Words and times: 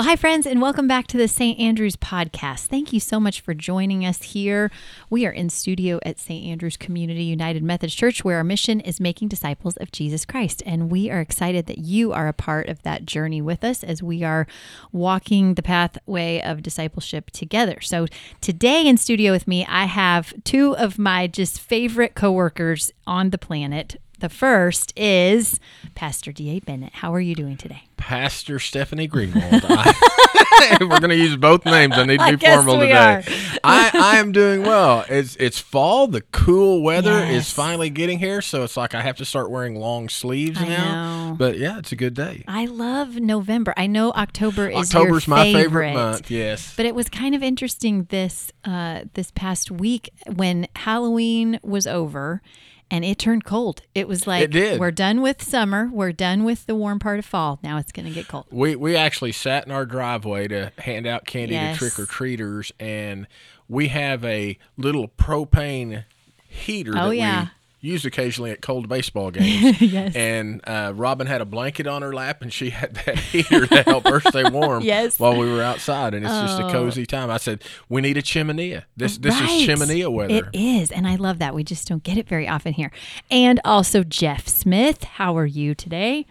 Well, 0.00 0.08
hi, 0.08 0.16
friends, 0.16 0.46
and 0.46 0.62
welcome 0.62 0.88
back 0.88 1.08
to 1.08 1.18
the 1.18 1.28
St. 1.28 1.60
Andrews 1.60 1.94
podcast. 1.94 2.68
Thank 2.68 2.90
you 2.94 3.00
so 3.00 3.20
much 3.20 3.42
for 3.42 3.52
joining 3.52 4.06
us 4.06 4.22
here. 4.22 4.70
We 5.10 5.26
are 5.26 5.30
in 5.30 5.50
studio 5.50 6.00
at 6.06 6.18
St. 6.18 6.46
Andrews 6.46 6.78
Community 6.78 7.24
United 7.24 7.62
Methodist 7.62 7.98
Church, 7.98 8.24
where 8.24 8.38
our 8.38 8.42
mission 8.42 8.80
is 8.80 8.98
making 8.98 9.28
disciples 9.28 9.76
of 9.76 9.92
Jesus 9.92 10.24
Christ. 10.24 10.62
And 10.64 10.90
we 10.90 11.10
are 11.10 11.20
excited 11.20 11.66
that 11.66 11.80
you 11.80 12.14
are 12.14 12.28
a 12.28 12.32
part 12.32 12.70
of 12.70 12.82
that 12.82 13.04
journey 13.04 13.42
with 13.42 13.62
us 13.62 13.84
as 13.84 14.02
we 14.02 14.24
are 14.24 14.46
walking 14.90 15.52
the 15.52 15.62
pathway 15.62 16.40
of 16.40 16.62
discipleship 16.62 17.30
together. 17.30 17.82
So, 17.82 18.06
today 18.40 18.86
in 18.86 18.96
studio 18.96 19.32
with 19.32 19.46
me, 19.46 19.66
I 19.68 19.84
have 19.84 20.32
two 20.44 20.74
of 20.78 20.98
my 20.98 21.26
just 21.26 21.60
favorite 21.60 22.14
coworkers 22.14 22.90
on 23.06 23.28
the 23.28 23.38
planet. 23.38 24.00
The 24.20 24.28
first 24.28 24.92
is 24.98 25.58
Pastor 25.94 26.30
D.A. 26.30 26.60
Bennett. 26.60 26.92
How 26.94 27.12
are 27.14 27.20
you 27.20 27.34
doing 27.34 27.56
today? 27.56 27.84
Pastor 27.96 28.58
Stephanie 28.58 29.08
Greenwald. 29.08 29.62
I, 29.66 30.76
we're 30.80 31.00
going 31.00 31.08
to 31.10 31.16
use 31.16 31.36
both 31.36 31.64
names. 31.64 31.94
I 31.96 32.04
need 32.04 32.18
to 32.18 32.24
I 32.24 32.34
be 32.36 32.46
formal 32.46 32.80
today. 32.80 33.22
I, 33.64 33.90
I 33.94 34.16
am 34.18 34.32
doing 34.32 34.62
well. 34.62 35.04
It's 35.08 35.36
it's 35.36 35.58
fall. 35.58 36.06
The 36.06 36.20
cool 36.32 36.82
weather 36.82 37.10
Yes. 37.10 37.46
is 37.48 37.52
finally 37.52 37.88
getting 37.88 38.18
here, 38.18 38.42
so 38.42 38.62
it's 38.62 38.76
like 38.76 38.94
I 38.94 39.00
have 39.00 39.16
to 39.16 39.24
start 39.24 39.50
wearing 39.50 39.74
long 39.76 40.08
sleeves 40.10 40.60
I 40.60 40.68
now. 40.68 41.30
know. 41.30 41.34
But 41.36 41.56
yeah, 41.58 41.78
it's 41.78 41.92
a 41.92 41.96
good 41.96 42.12
day. 42.14 42.44
I 42.46 42.66
love 42.66 43.16
November. 43.16 43.72
I 43.76 43.86
know 43.86 44.12
October 44.12 44.68
is 44.68 44.94
October's 44.94 45.26
your 45.26 45.36
my 45.36 45.44
favorite, 45.44 45.62
favorite 45.62 45.94
month. 45.94 46.30
Yes. 46.30 46.74
But 46.76 46.84
it 46.84 46.94
was 46.94 47.08
kind 47.08 47.34
of 47.34 47.42
interesting 47.42 48.04
this 48.10 48.52
uh, 48.64 49.02
this 49.14 49.30
past 49.34 49.70
week 49.70 50.10
when 50.34 50.68
Halloween 50.76 51.58
was 51.62 51.86
over 51.86 52.42
and 52.90 53.04
it 53.04 53.18
turned 53.18 53.44
cold. 53.44 53.82
It 53.94 54.08
was 54.08 54.26
like 54.26 54.42
It 54.44 54.50
did. 54.50 54.80
we're 54.80 54.90
done 54.90 55.20
with 55.22 55.42
summer, 55.42 55.88
we're 55.92 56.12
done 56.12 56.44
with 56.44 56.66
the 56.66 56.74
warm 56.74 56.98
part 56.98 57.18
of 57.18 57.24
fall. 57.24 57.58
Now 57.62 57.78
it's 57.78 57.92
going 57.92 58.06
to 58.06 58.12
get 58.14 58.28
cold. 58.28 58.46
We 58.50 58.76
we 58.76 58.96
actually 58.96 59.32
sat 59.32 59.66
in 59.66 59.72
our 59.72 59.86
driveway 59.86 60.48
to 60.48 60.72
hand 60.78 61.06
out 61.06 61.24
candy 61.26 61.54
Yes. 61.54 61.78
to 61.78 61.90
trick 61.90 61.98
or 61.98 62.06
treaters, 62.06 62.72
and 62.80 63.26
we 63.68 63.88
have 63.88 64.24
a 64.24 64.58
little 64.76 65.08
propane 65.08 66.04
heater 66.48 66.92
Oh, 66.96 67.10
that 67.10 67.16
yeah. 67.16 67.42
we 67.44 67.48
use 67.80 68.04
occasionally 68.04 68.50
at 68.50 68.60
cold 68.60 68.88
baseball 68.88 69.30
games. 69.30 69.80
Yes. 69.90 70.14
And 70.14 70.60
uh, 70.66 70.92
Robin 70.94 71.26
had 71.26 71.40
a 71.40 71.44
blanket 71.44 71.86
on 71.86 72.02
her 72.02 72.12
lap, 72.14 72.42
and 72.42 72.52
she 72.52 72.70
had 72.80 72.94
that 73.06 73.18
heater 73.18 73.66
to 73.66 73.82
help 73.82 74.06
her 74.06 74.20
stay 74.20 74.48
warm. 74.48 74.82
Yes. 74.90 75.18
While 75.18 75.36
we 75.38 75.50
were 75.50 75.62
outside, 75.62 76.14
and 76.14 76.24
it's 76.24 76.34
just 76.34 76.60
a 76.60 76.66
Oh. 76.66 76.70
cozy 76.72 77.06
time. 77.06 77.30
I 77.30 77.38
said 77.38 77.62
we 77.88 78.00
need 78.00 78.16
a 78.16 78.22
chimney. 78.22 78.80
This 78.96 79.18
this 79.18 79.40
Right. 79.40 79.50
is 79.50 79.66
chimney 79.66 80.04
weather. 80.06 80.34
It 80.34 80.44
is, 80.52 80.90
and 80.92 81.06
I 81.06 81.16
love 81.16 81.38
that. 81.38 81.54
We 81.54 81.64
just 81.64 81.88
don't 81.88 82.02
get 82.02 82.16
it 82.18 82.28
very 82.28 82.46
often 82.48 82.72
here. 82.74 82.90
And 83.30 83.60
also 83.64 84.02
Jeff 84.04 84.46
Smith, 84.48 85.04
how 85.04 85.36
are 85.36 85.46
you 85.46 85.74
today? 85.74 86.26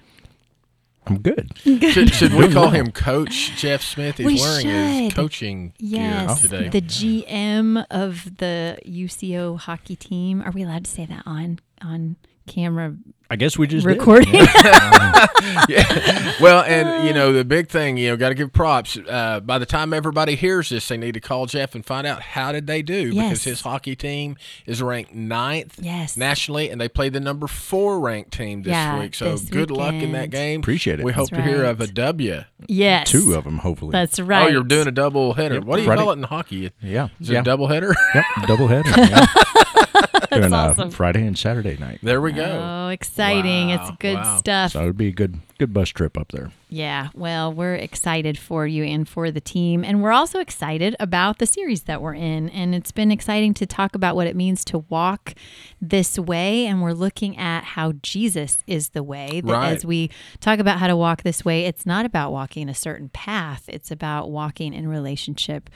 I'm 1.08 1.20
good. 1.22 1.52
Should, 1.64 2.14
should 2.14 2.34
we 2.34 2.52
call 2.52 2.70
him 2.70 2.92
Coach 2.92 3.56
Jeff 3.58 3.82
Smith? 3.82 4.18
He's 4.18 4.26
We 4.28 4.36
wearing 4.40 4.68
his 4.68 5.14
coaching 5.14 5.74
Yes, 5.80 6.48
gear 6.48 6.60
today. 6.60 6.70
the 6.70 6.82
GM 6.86 7.86
of 7.90 8.38
the 8.38 8.78
UCO 8.86 9.58
hockey 9.60 9.96
team. 9.96 10.42
Are 10.42 10.52
we 10.52 10.64
allowed 10.64 10.86
to 10.86 10.92
say 10.92 11.06
that 11.06 11.24
on 11.26 11.60
on 11.82 12.18
camera 12.50 12.96
I 13.32 13.36
guess 13.36 13.60
we 13.60 13.68
just 13.68 13.86
did. 13.86 13.94
recording? 13.98 14.34
yeah. 15.70 16.34
Well, 16.42 16.64
and 16.64 17.08
you 17.08 17.14
know 17.14 17.32
the 17.32 17.46
big 17.46 17.70
thing, 17.70 17.98
you 17.98 18.10
know, 18.10 18.18
got 18.18 18.30
to 18.30 18.36
give 18.36 18.52
props. 18.52 18.98
Uh, 18.98 19.40
by 19.40 19.60
the 19.60 19.68
time 19.68 19.94
everybody 19.94 20.36
hears 20.36 20.70
this, 20.70 20.88
they 20.88 20.98
need 20.98 21.14
to 21.14 21.20
call 21.20 21.46
Jeff 21.46 21.76
and 21.76 21.86
find 21.86 22.08
out 22.08 22.22
how 22.22 22.52
did 22.52 22.66
they 22.66 22.82
do 22.82 23.10
Yes. 23.10 23.30
because 23.30 23.44
his 23.44 23.62
hockey 23.62 23.96
team 23.96 24.36
is 24.66 24.82
ranked 24.82 25.14
ninth 25.14 25.78
Yes. 25.80 26.18
nationally, 26.18 26.70
and 26.72 26.82
they 26.82 26.90
played 26.90 27.14
the 27.14 27.20
number 27.20 27.46
four 27.46 28.00
ranked 28.00 28.32
team 28.32 28.64
this 28.64 28.72
Yeah, 28.72 29.00
week. 29.00 29.14
So 29.14 29.32
this 29.32 29.42
good 29.44 29.70
luck 29.70 29.94
in 29.94 30.12
that 30.14 30.32
game. 30.32 30.62
Appreciate 30.62 31.00
it. 31.00 31.06
We 31.06 31.12
hope 31.12 31.30
That's 31.30 31.44
to 31.44 31.48
hear 31.48 31.66
of 31.66 31.80
a 31.82 31.88
W. 31.88 32.34
right. 32.34 32.46
Yes, 32.68 33.12
Two 33.12 33.36
of 33.36 33.44
them, 33.44 33.60
hopefully. 33.60 33.92
That's 33.92 34.20
right. 34.20 34.48
Oh, 34.48 34.48
you're 34.48 34.64
doing 34.64 34.88
a 34.88 34.92
double 34.92 35.34
header. 35.34 35.56
Yep. 35.56 35.64
What 35.66 35.76
do 35.76 35.82
you 35.84 35.88
Friday. 35.88 36.02
call 36.02 36.12
it 36.12 36.18
in 36.18 36.24
hockey? 36.24 36.72
yeah. 36.82 37.10
Is 37.22 37.30
it 37.30 37.34
yeah. 37.34 37.40
a 37.42 37.44
double 37.44 37.68
header? 37.68 37.94
Yep. 38.16 38.26
Double 38.48 38.68
header. 38.68 38.90
Yeah. 40.32 40.40
Doing, 40.40 40.54
uh, 40.54 40.58
awesome. 40.58 40.92
Friday 40.92 41.26
and 41.26 41.38
Saturday 41.38 41.78
night. 41.78 42.00
there 42.04 42.22
we 42.22 42.32
go. 42.32 42.44
Oh, 42.44 42.90
exciting! 42.90 43.70
Wow, 43.70 43.88
It's 43.88 43.98
good 44.00 44.16
wow. 44.16 44.38
stuff. 44.38 44.72
So 44.74 44.82
it 44.84 44.86
would 44.86 44.98
be 44.98 45.08
a 45.08 45.12
good 45.12 45.40
good 45.58 45.74
bus 45.74 45.90
trip 45.90 46.18
up 46.18 46.32
there. 46.32 46.52
Yeah, 46.70 47.10
well, 47.16 47.52
we're 47.52 47.76
excited 47.76 48.38
for 48.38 48.66
you 48.68 48.84
and 48.84 49.10
for 49.10 49.32
the 49.32 49.42
team. 49.42 49.84
And 49.84 50.02
we're 50.02 50.12
also 50.12 50.40
excited 50.40 50.96
about 51.00 51.40
the 51.40 51.46
series 51.46 51.84
that 51.84 52.02
we're 52.02 52.14
in. 52.14 52.50
And 52.50 52.74
it's 52.76 52.92
been 52.92 53.12
exciting 53.12 53.54
to 53.56 53.66
talk 53.66 53.96
about 53.96 54.16
what 54.16 54.28
it 54.28 54.36
means 54.36 54.64
to 54.66 54.80
walk 54.88 55.34
this 55.82 56.18
way. 56.20 56.66
And 56.68 56.82
we're 56.82 56.94
looking 56.94 57.38
at 57.38 57.64
how 57.64 57.94
Jesus 58.04 58.60
is 58.68 58.90
the 58.90 59.04
way. 59.04 59.42
That 59.42 59.52
Right. 59.52 59.74
As 59.74 59.84
we 59.84 60.12
talk 60.40 60.60
about 60.60 60.78
how 60.80 60.88
to 60.88 60.96
walk 60.96 61.24
this 61.24 61.44
way, 61.44 61.66
it's 61.66 61.86
not 61.86 62.06
about 62.06 62.32
walking 62.32 62.70
a 62.70 62.76
certain 62.76 63.10
path, 63.10 63.66
it's 63.68 63.92
about 63.92 64.30
walking 64.30 64.74
in 64.74 64.88
relationship 64.88 65.70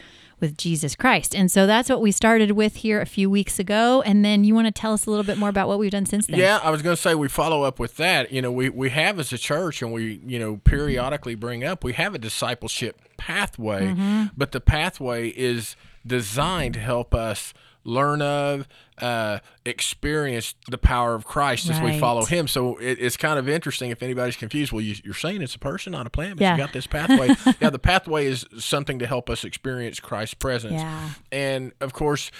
with 0.43 0.57
Jesus 0.57 0.95
Christ. 0.95 1.33
And 1.33 1.49
so 1.49 1.65
that's 1.65 1.89
what 1.89 2.01
we 2.01 2.11
started 2.11 2.51
with 2.51 2.75
here 2.75 3.01
a 3.01 3.05
few 3.07 3.29
weeks 3.29 3.57
ago. 3.57 4.03
And 4.05 4.23
then 4.23 4.43
you 4.43 4.53
want 4.53 4.67
to 4.67 4.71
tell 4.71 4.93
us 4.93 5.07
a 5.07 5.09
little 5.09 5.23
bit 5.25 5.37
more 5.39 5.49
about 5.49 5.67
what 5.67 5.79
we've 5.79 5.89
done 5.89 6.05
since 6.05 6.27
then? 6.27 6.39
Yeah, 6.39 6.59
I 6.61 6.69
was 6.69 6.81
going 6.83 6.95
to 6.95 7.01
say 7.01 7.15
we 7.15 7.27
follow 7.29 7.63
up 7.63 7.79
with 7.79 7.97
that. 7.97 8.31
You 8.31 8.41
know, 8.43 8.51
we, 8.51 8.69
we 8.69 8.91
have 8.91 9.17
as 9.19 9.33
a 9.33 9.37
church, 9.37 9.81
and 9.81 9.91
we 9.91 10.21
you 10.25 10.37
know 10.37 10.57
periodically 10.57 11.33
bring 11.35 11.63
up 11.63 11.83
we 11.83 11.93
have 11.93 12.13
a 12.13 12.19
discipleship 12.19 13.01
pathway, 13.17 13.87
Mm-hmm. 13.87 14.25
but 14.37 14.51
the 14.51 14.59
pathway 14.61 15.29
is 15.29 15.75
designed 16.05 16.73
to 16.75 16.79
help 16.81 17.15
us 17.15 17.53
learn 17.85 18.21
of, 18.21 18.67
uh, 18.99 19.39
experience 19.65 20.55
the 20.69 20.77
power 20.77 21.15
of 21.15 21.25
Christ 21.25 21.69
as 21.69 21.81
we 21.81 21.99
follow 21.99 22.25
Him. 22.25 22.47
So 22.47 22.77
it, 22.77 22.97
it's 23.01 23.17
kind 23.17 23.37
of 23.39 23.49
interesting 23.49 23.89
if 23.91 24.01
anybody's 24.03 24.35
confused. 24.37 24.71
Well, 24.71 24.81
you, 24.81 24.95
you're 25.03 25.13
saying 25.13 25.41
it's 25.41 25.55
a 25.55 25.59
person, 25.59 25.91
not 25.91 26.05
a 26.07 26.09
plan, 26.09 26.35
but 26.35 26.41
Yeah. 26.41 26.51
you 26.53 26.57
got 26.57 26.71
this 26.73 26.87
pathway. 26.87 27.29
yeah, 27.59 27.69
the 27.69 27.79
pathway 27.79 28.27
is 28.27 28.45
something 28.59 28.99
to 28.99 29.07
help 29.07 29.29
us 29.29 29.43
experience 29.43 29.99
Christ's 29.99 30.35
presence. 30.35 30.75
Yeah. 30.75 31.09
And 31.31 31.73
of 31.81 31.91
course, 31.93 32.31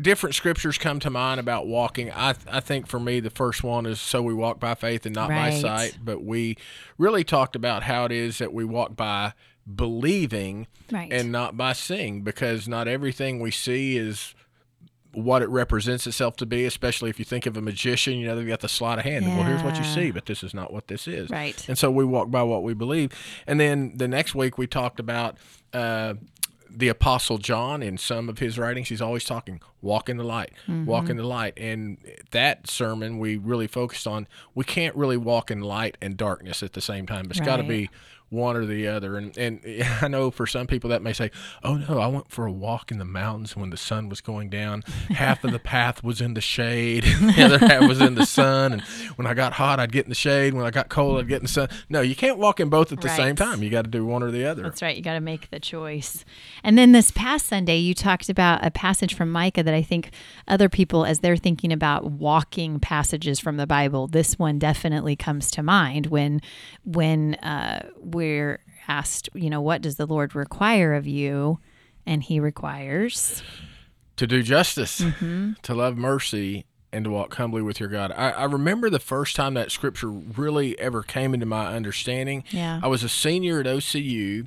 different 0.00 0.34
scriptures 0.34 0.78
come 0.78 1.00
to 1.00 1.10
mind 1.10 1.40
about 1.40 1.66
walking. 1.66 2.10
I, 2.12 2.34
I 2.50 2.60
think 2.60 2.86
for 2.86 3.00
me, 3.00 3.20
the 3.20 3.30
first 3.30 3.62
one 3.64 3.84
is 3.84 4.00
so 4.00 4.22
we 4.22 4.32
walk 4.32 4.60
by 4.60 4.74
faith 4.74 5.04
and 5.06 5.14
not 5.14 5.28
by 5.28 5.50
sight. 5.50 5.98
But 6.02 6.22
we 6.24 6.56
really 6.98 7.24
talked 7.24 7.56
about 7.56 7.82
how 7.82 8.04
it 8.04 8.12
is 8.12 8.38
that 8.38 8.52
we 8.54 8.64
walk 8.64 8.96
by 8.96 9.32
believing 9.86 10.66
Right. 10.92 11.12
and 11.12 11.32
not 11.32 11.56
by 11.56 11.72
seeing, 11.72 12.22
because 12.22 12.68
not 12.68 12.86
everything 12.86 13.40
we 13.40 13.50
see 13.50 13.96
is 13.96 14.35
what 15.16 15.40
it 15.40 15.48
represents 15.48 16.06
itself 16.06 16.36
to 16.36 16.44
be, 16.44 16.66
especially 16.66 17.08
if 17.08 17.18
you 17.18 17.24
think 17.24 17.46
of 17.46 17.56
a 17.56 17.62
magician, 17.62 18.18
you 18.18 18.26
know, 18.26 18.36
they've 18.36 18.46
got 18.46 18.60
the 18.60 18.68
sleight 18.68 18.98
of 18.98 19.04
hand. 19.04 19.26
Well, 19.26 19.44
here's 19.44 19.62
what 19.62 19.78
you 19.78 19.84
see, 19.84 20.10
but 20.10 20.26
this 20.26 20.42
is 20.42 20.52
not 20.52 20.70
what 20.70 20.88
this 20.88 21.08
is. 21.08 21.30
Right. 21.30 21.66
And 21.68 21.78
so 21.78 21.90
we 21.90 22.04
walk 22.04 22.30
by 22.30 22.42
what 22.42 22.62
we 22.62 22.74
believe. 22.74 23.12
And 23.46 23.58
then 23.58 23.96
the 23.96 24.08
next 24.08 24.34
week 24.34 24.58
we 24.58 24.66
talked 24.66 25.00
about 25.00 25.38
uh, 25.72 26.14
the 26.68 26.88
Apostle 26.88 27.38
John 27.38 27.82
in 27.82 27.96
some 27.96 28.28
of 28.28 28.40
his 28.40 28.58
writings. 28.58 28.90
He's 28.90 29.00
always 29.00 29.24
talking, 29.24 29.62
walk 29.80 30.10
in 30.10 30.18
the 30.18 30.24
light, 30.24 30.52
walk 30.68 31.08
in 31.08 31.16
the 31.16 31.26
light. 31.26 31.54
And 31.56 31.96
that 32.32 32.68
sermon 32.68 33.18
we 33.18 33.38
really 33.38 33.66
focused 33.66 34.06
on, 34.06 34.28
we 34.54 34.64
can't 34.64 34.94
really 34.94 35.16
walk 35.16 35.50
in 35.50 35.62
light 35.62 35.96
and 36.02 36.18
darkness 36.18 36.62
at 36.62 36.74
the 36.74 36.82
same 36.82 37.06
time. 37.06 37.28
It's 37.30 37.40
got 37.40 37.56
to 37.56 37.62
be 37.62 37.88
one 38.36 38.56
or 38.56 38.66
the 38.66 38.86
other. 38.86 39.16
And 39.16 39.36
and 39.36 39.60
I 40.02 40.08
know 40.08 40.30
for 40.30 40.46
some 40.46 40.66
people 40.66 40.90
that 40.90 41.02
may 41.02 41.12
say, 41.12 41.30
"Oh 41.64 41.76
no, 41.76 41.98
I 41.98 42.06
went 42.06 42.30
for 42.30 42.46
a 42.46 42.52
walk 42.52 42.90
in 42.90 42.98
the 42.98 43.04
mountains 43.04 43.56
when 43.56 43.70
the 43.70 43.76
sun 43.76 44.08
was 44.08 44.20
going 44.20 44.50
down. 44.50 44.82
Half 45.08 45.42
of 45.44 45.52
the 45.52 45.58
path 45.74 46.04
was 46.04 46.20
in 46.20 46.34
the 46.34 46.40
shade, 46.40 47.04
and 47.04 47.30
the 47.34 47.44
other 47.44 47.58
half 47.58 47.88
was 47.88 48.00
in 48.00 48.14
the 48.14 48.26
sun. 48.26 48.74
And 48.74 48.82
when 49.16 49.26
I 49.26 49.34
got 49.34 49.54
hot, 49.54 49.80
I'd 49.80 49.92
get 49.92 50.04
in 50.04 50.10
the 50.10 50.14
shade. 50.14 50.54
When 50.54 50.64
I 50.64 50.70
got 50.70 50.88
cold, 50.88 51.18
I'd 51.18 51.28
get 51.28 51.36
in 51.36 51.44
the 51.44 51.48
sun. 51.48 51.68
No, 51.88 52.00
you 52.00 52.14
can't 52.14 52.38
walk 52.38 52.60
in 52.60 52.68
both 52.68 52.92
at 52.92 53.00
the 53.00 53.08
same 53.08 53.36
time. 53.36 53.62
You 53.62 53.70
got 53.70 53.82
to 53.82 53.90
do 53.90 54.04
one 54.04 54.22
or 54.22 54.30
the 54.30 54.44
other. 54.44 54.62
That's 54.62 54.82
right. 54.82 54.96
You 54.96 55.02
got 55.02 55.14
to 55.14 55.20
make 55.20 55.50
the 55.50 55.60
choice. 55.60 56.24
And 56.62 56.76
then 56.76 56.92
this 56.92 57.10
past 57.10 57.46
Sunday, 57.46 57.78
you 57.78 57.94
talked 57.94 58.28
about 58.28 58.64
a 58.64 58.70
passage 58.70 59.14
from 59.14 59.32
Micah 59.32 59.62
that 59.62 59.74
I 59.74 59.82
think 59.82 60.10
other 60.46 60.68
people, 60.68 61.04
as 61.04 61.20
they're 61.20 61.36
thinking 61.36 61.72
about 61.72 62.10
walking 62.10 62.78
passages 62.80 63.40
from 63.40 63.56
the 63.56 63.66
Bible, 63.66 64.06
this 64.06 64.38
one 64.38 64.58
definitely 64.58 65.16
comes 65.16 65.50
to 65.52 65.62
mind 65.62 66.06
when 66.06 66.40
when 66.84 67.34
uh, 67.36 67.88
we're 68.26 68.58
asked, 68.88 69.28
you 69.34 69.50
know, 69.50 69.60
what 69.60 69.82
does 69.82 69.96
the 69.96 70.06
Lord 70.06 70.34
require 70.34 70.94
of 70.94 71.06
you? 71.06 71.58
And 72.04 72.22
He 72.22 72.40
requires. 72.40 73.42
to 74.16 74.26
do 74.26 74.42
justice, 74.42 75.00
Mm-hmm. 75.00 75.52
to 75.62 75.74
love 75.74 75.96
mercy, 75.96 76.64
and 76.92 77.04
to 77.04 77.10
walk 77.10 77.34
humbly 77.34 77.62
with 77.62 77.78
your 77.80 77.88
God. 77.88 78.12
I, 78.12 78.30
I 78.30 78.44
remember 78.44 78.88
the 78.90 78.98
first 79.00 79.36
time 79.36 79.54
that 79.54 79.70
scripture 79.70 80.08
really 80.08 80.78
ever 80.78 81.02
came 81.02 81.34
into 81.34 81.46
my 81.46 81.74
understanding. 81.74 82.44
Yeah. 82.50 82.80
I 82.82 82.86
was 82.88 83.02
a 83.02 83.08
senior 83.08 83.60
at 83.60 83.66
OCU, 83.66 84.46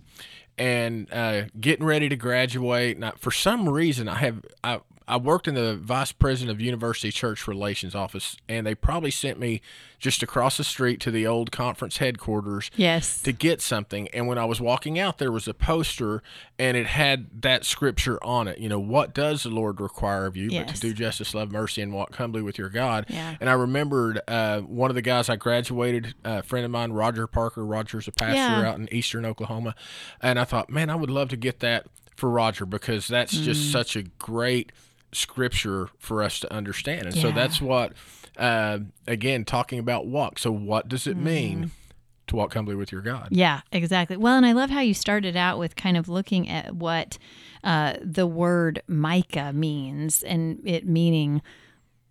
and 0.57 1.07
uh, 1.13 1.43
getting 1.59 1.85
ready 1.85 2.09
to 2.09 2.15
graduate. 2.15 2.95
And 2.97 3.05
I, 3.05 3.11
for 3.11 3.31
some 3.31 3.69
reason, 3.69 4.07
I 4.09 4.15
have 4.15 4.43
I 4.63 4.79
I 5.09 5.17
worked 5.17 5.47
in 5.47 5.55
the 5.55 5.75
vice 5.75 6.11
president 6.11 6.51
of 6.55 6.61
university 6.61 7.11
church 7.11 7.47
relations 7.47 7.95
office, 7.95 8.37
and 8.47 8.65
they 8.67 8.75
probably 8.75 9.11
sent 9.11 9.39
me 9.39 9.61
just 9.97 10.21
across 10.23 10.57
the 10.57 10.63
street 10.63 10.99
to 11.01 11.11
the 11.11 11.25
old 11.27 11.51
conference 11.51 11.97
headquarters 11.97 12.71
Yes. 12.77 13.21
to 13.23 13.31
get 13.33 13.61
something. 13.61 14.07
And 14.09 14.27
when 14.27 14.37
I 14.37 14.45
was 14.45 14.61
walking 14.61 14.97
out, 14.99 15.17
there 15.17 15.31
was 15.31 15.47
a 15.47 15.53
poster, 15.53 16.21
and 16.57 16.77
it 16.77 16.85
had 16.85 17.41
that 17.41 17.65
scripture 17.65 18.23
on 18.23 18.47
it. 18.47 18.59
You 18.59 18.69
know, 18.69 18.79
what 18.79 19.13
does 19.13 19.43
the 19.43 19.49
Lord 19.49 19.81
require 19.81 20.25
of 20.25 20.37
you? 20.37 20.51
But 20.51 20.67
to 20.75 20.79
do 20.79 20.93
justice, 20.93 21.33
love 21.33 21.51
mercy, 21.51 21.81
and 21.81 21.91
walk 21.91 22.15
humbly 22.15 22.41
with 22.41 22.57
your 22.57 22.69
God. 22.69 23.05
Yeah. 23.09 23.35
And 23.41 23.49
I 23.49 23.53
remembered 23.53 24.21
uh, 24.27 24.59
one 24.61 24.91
of 24.91 24.95
the 24.95 25.01
guys 25.01 25.27
I 25.27 25.35
graduated, 25.35 26.13
a 26.23 26.43
friend 26.43 26.63
of 26.65 26.71
mine, 26.71 26.91
Roger 26.93 27.25
Parker. 27.27 27.65
Roger's 27.65 28.07
a 28.07 28.11
pastor 28.11 28.35
Yeah. 28.35 28.69
out 28.69 28.77
in 28.77 28.87
eastern 28.93 29.25
Oklahoma. 29.25 29.73
And 30.21 30.39
I 30.39 30.43
thought, 30.43 30.69
man, 30.69 30.89
I 30.89 30.95
would 30.95 31.09
love 31.09 31.29
to 31.29 31.37
get 31.37 31.59
that 31.61 31.87
for 32.15 32.29
Roger 32.29 32.65
because 32.65 33.07
that's 33.07 33.33
Mm. 33.35 33.43
just 33.43 33.71
such 33.71 33.95
a 33.95 34.03
great 34.03 34.71
scripture 35.11 35.89
for 35.97 36.21
us 36.23 36.39
to 36.41 36.53
understand. 36.53 37.07
And 37.07 37.15
so 37.15 37.31
that's 37.31 37.61
what, 37.61 37.93
uh, 38.37 38.79
again, 39.07 39.45
talking 39.45 39.79
about 39.79 40.07
walk. 40.07 40.39
So, 40.39 40.51
what 40.51 40.87
does 40.87 41.07
it 41.07 41.15
Mm-hmm. 41.15 41.23
mean 41.25 41.71
to 42.27 42.35
walk 42.35 42.53
humbly 42.53 42.75
with 42.75 42.91
your 42.91 43.01
God? 43.01 43.29
Yeah, 43.31 43.61
exactly. 43.71 44.15
Well, 44.17 44.37
and 44.37 44.45
I 44.45 44.51
love 44.51 44.69
how 44.69 44.81
you 44.81 44.93
started 44.93 45.35
out 45.35 45.57
with 45.57 45.75
kind 45.75 45.97
of 45.97 46.07
looking 46.07 46.47
at 46.47 46.75
what 46.75 47.17
uh, 47.63 47.93
the 48.03 48.27
word 48.27 48.83
Micah 48.87 49.51
means 49.51 50.21
and 50.23 50.61
it 50.63 50.85
meaning 50.87 51.41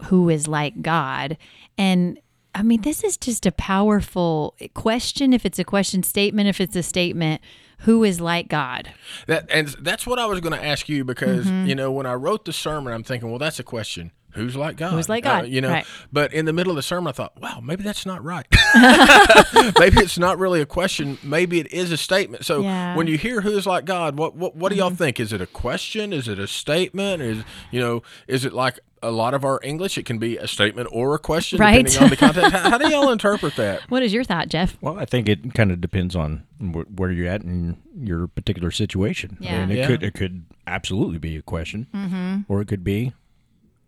who 0.05 0.29
is 0.29 0.47
like 0.49 0.83
God. 0.83 1.37
And 1.77 2.19
I 2.55 2.63
mean, 2.63 2.83
this 2.83 3.05
is 3.05 3.17
just 3.17 3.47
a 3.47 3.53
powerful 3.53 4.57
question. 4.75 5.33
If 5.33 5.47
it's 5.47 5.59
a 5.61 5.65
question 5.65 6.03
statement, 6.03 6.49
if 6.49 6.61
it's 6.61 6.75
a 6.75 6.83
statement, 6.83 7.41
who 7.81 8.05
is 8.05 8.21
like 8.21 8.49
God? 8.49 8.93
That 9.27 9.47
and 9.51 9.69
that's 9.81 10.07
what 10.07 10.19
I 10.19 10.27
was 10.27 10.41
going 10.41 10.53
to 10.59 10.65
ask 10.65 10.89
you 10.89 11.05
because 11.05 11.47
Mm-hmm. 11.47 11.67
you 11.69 11.75
know 11.75 11.91
when 11.93 12.07
I 12.07 12.15
wrote 12.15 12.45
the 12.45 12.53
sermon, 12.53 12.93
I'm 12.93 13.03
thinking, 13.05 13.29
well, 13.31 13.39
that's 13.39 13.59
a 13.59 13.65
question. 13.65 14.11
Who's 14.39 14.57
like 14.57 14.77
God? 14.77 14.93
Who's 14.93 15.09
like 15.09 15.27
Uh, 15.27 15.41
God? 15.43 15.49
you 15.49 15.61
know, 15.61 15.69
Right. 15.71 15.87
but 16.13 16.33
in 16.33 16.45
the 16.47 16.53
middle 16.53 16.71
of 16.71 16.77
the 16.77 16.83
sermon, 16.83 17.09
I 17.09 17.13
thought, 17.13 17.39
wow, 17.41 17.61
maybe 17.63 17.83
that's 17.83 18.07
not 18.07 18.25
right. 18.25 18.47
maybe 19.79 19.99
it's 20.01 20.19
not 20.19 20.39
really 20.39 20.61
a 20.61 20.67
question. 20.67 21.19
Maybe 21.23 21.61
it 21.61 21.73
is 21.73 21.93
a 21.93 21.97
statement. 21.97 22.45
So 22.45 22.63
Yeah. 22.63 22.97
when 22.97 23.07
you 23.07 23.19
hear 23.19 23.41
"Who 23.43 23.57
is 23.57 23.67
like 23.67 23.85
God," 23.85 24.17
what 24.19 24.35
what, 24.37 24.57
what 24.57 24.69
do 24.71 24.75
Mm-hmm. 24.77 24.81
y'all 24.81 24.91
think? 24.91 25.19
Is 25.21 25.33
it 25.33 25.41
a 25.41 25.47
question? 25.47 26.13
Is 26.13 26.29
it 26.29 26.39
a 26.39 26.47
statement? 26.47 27.23
Is 27.23 27.45
you 27.71 27.81
know, 27.81 28.03
is 28.27 28.45
it 28.45 28.53
like 28.53 28.79
a 29.03 29.11
lot 29.11 29.33
of 29.35 29.45
our 29.45 29.61
English? 29.63 29.97
It 29.99 30.05
can 30.07 30.19
be 30.19 30.37
a 30.37 30.49
statement 30.49 30.89
or 30.93 31.15
a 31.15 31.19
question, 31.19 31.59
Right. 31.59 31.85
depending 31.87 32.03
on 32.03 32.11
the 32.11 32.17
context. 32.17 32.53
how, 32.57 32.71
how 32.71 32.79
do 32.79 32.89
y'all 32.91 33.11
interpret 33.11 33.55
that? 33.57 33.83
What 33.91 34.03
is 34.03 34.13
your 34.13 34.25
thought, 34.25 34.49
Jeff? 34.49 34.77
Well, 34.81 34.99
I 34.99 35.05
think 35.05 35.29
it 35.29 35.55
kind 35.55 35.71
of 35.71 35.81
depends 35.81 36.17
on 36.17 36.43
wh- 36.61 36.99
where 36.99 37.11
you're 37.11 37.29
at 37.29 37.43
in 37.43 37.77
your 37.97 38.27
particular 38.27 38.71
situation. 38.71 39.37
Yeah. 39.41 39.55
and 39.55 39.73
it 39.73 39.79
Yeah. 39.79 39.87
could 39.87 40.03
it 40.03 40.15
could 40.15 40.45
absolutely 40.67 41.19
be 41.19 41.37
a 41.37 41.43
question, 41.43 41.87
mm-hmm. 41.95 42.53
or 42.53 42.61
it 42.61 42.69
could 42.69 42.85
be 42.85 43.13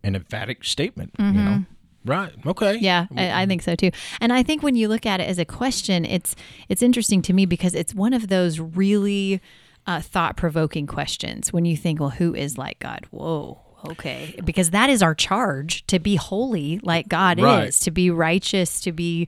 an 0.02 0.14
emphatic 0.14 0.64
statement. 0.64 1.12
You 1.18 1.24
know, 1.32 1.64
Right. 2.04 2.32
Okay. 2.46 2.78
Yeah, 2.78 3.06
I, 3.14 3.42
I 3.42 3.46
think 3.46 3.62
so 3.62 3.74
too. 3.74 3.90
And 4.20 4.32
I 4.32 4.42
think 4.42 4.62
when 4.62 4.74
you 4.74 4.88
look 4.88 5.04
at 5.04 5.20
it 5.20 5.28
as 5.28 5.38
a 5.38 5.44
question, 5.44 6.04
it's 6.04 6.34
it's 6.68 6.82
interesting 6.82 7.20
to 7.22 7.32
me 7.32 7.44
because 7.46 7.74
it's 7.74 7.94
one 7.94 8.14
of 8.14 8.28
those 8.28 8.58
really 8.58 9.40
uh, 9.86 10.00
thought 10.00 10.36
provoking 10.36 10.86
questions. 10.86 11.52
When 11.52 11.64
you 11.66 11.76
think, 11.76 12.00
well, 12.00 12.10
who 12.10 12.34
is 12.34 12.56
like 12.56 12.78
God? 12.78 13.06
Whoa. 13.10 13.60
Okay, 13.86 14.38
because 14.44 14.70
that 14.70 14.90
is 14.90 15.02
our 15.02 15.14
charge 15.14 15.86
to 15.86 15.98
be 15.98 16.16
holy 16.16 16.80
like 16.82 17.08
God 17.08 17.40
Right. 17.40 17.68
is, 17.68 17.80
to 17.80 17.90
be 17.90 18.10
righteous, 18.10 18.80
to 18.82 18.92
be 18.92 19.26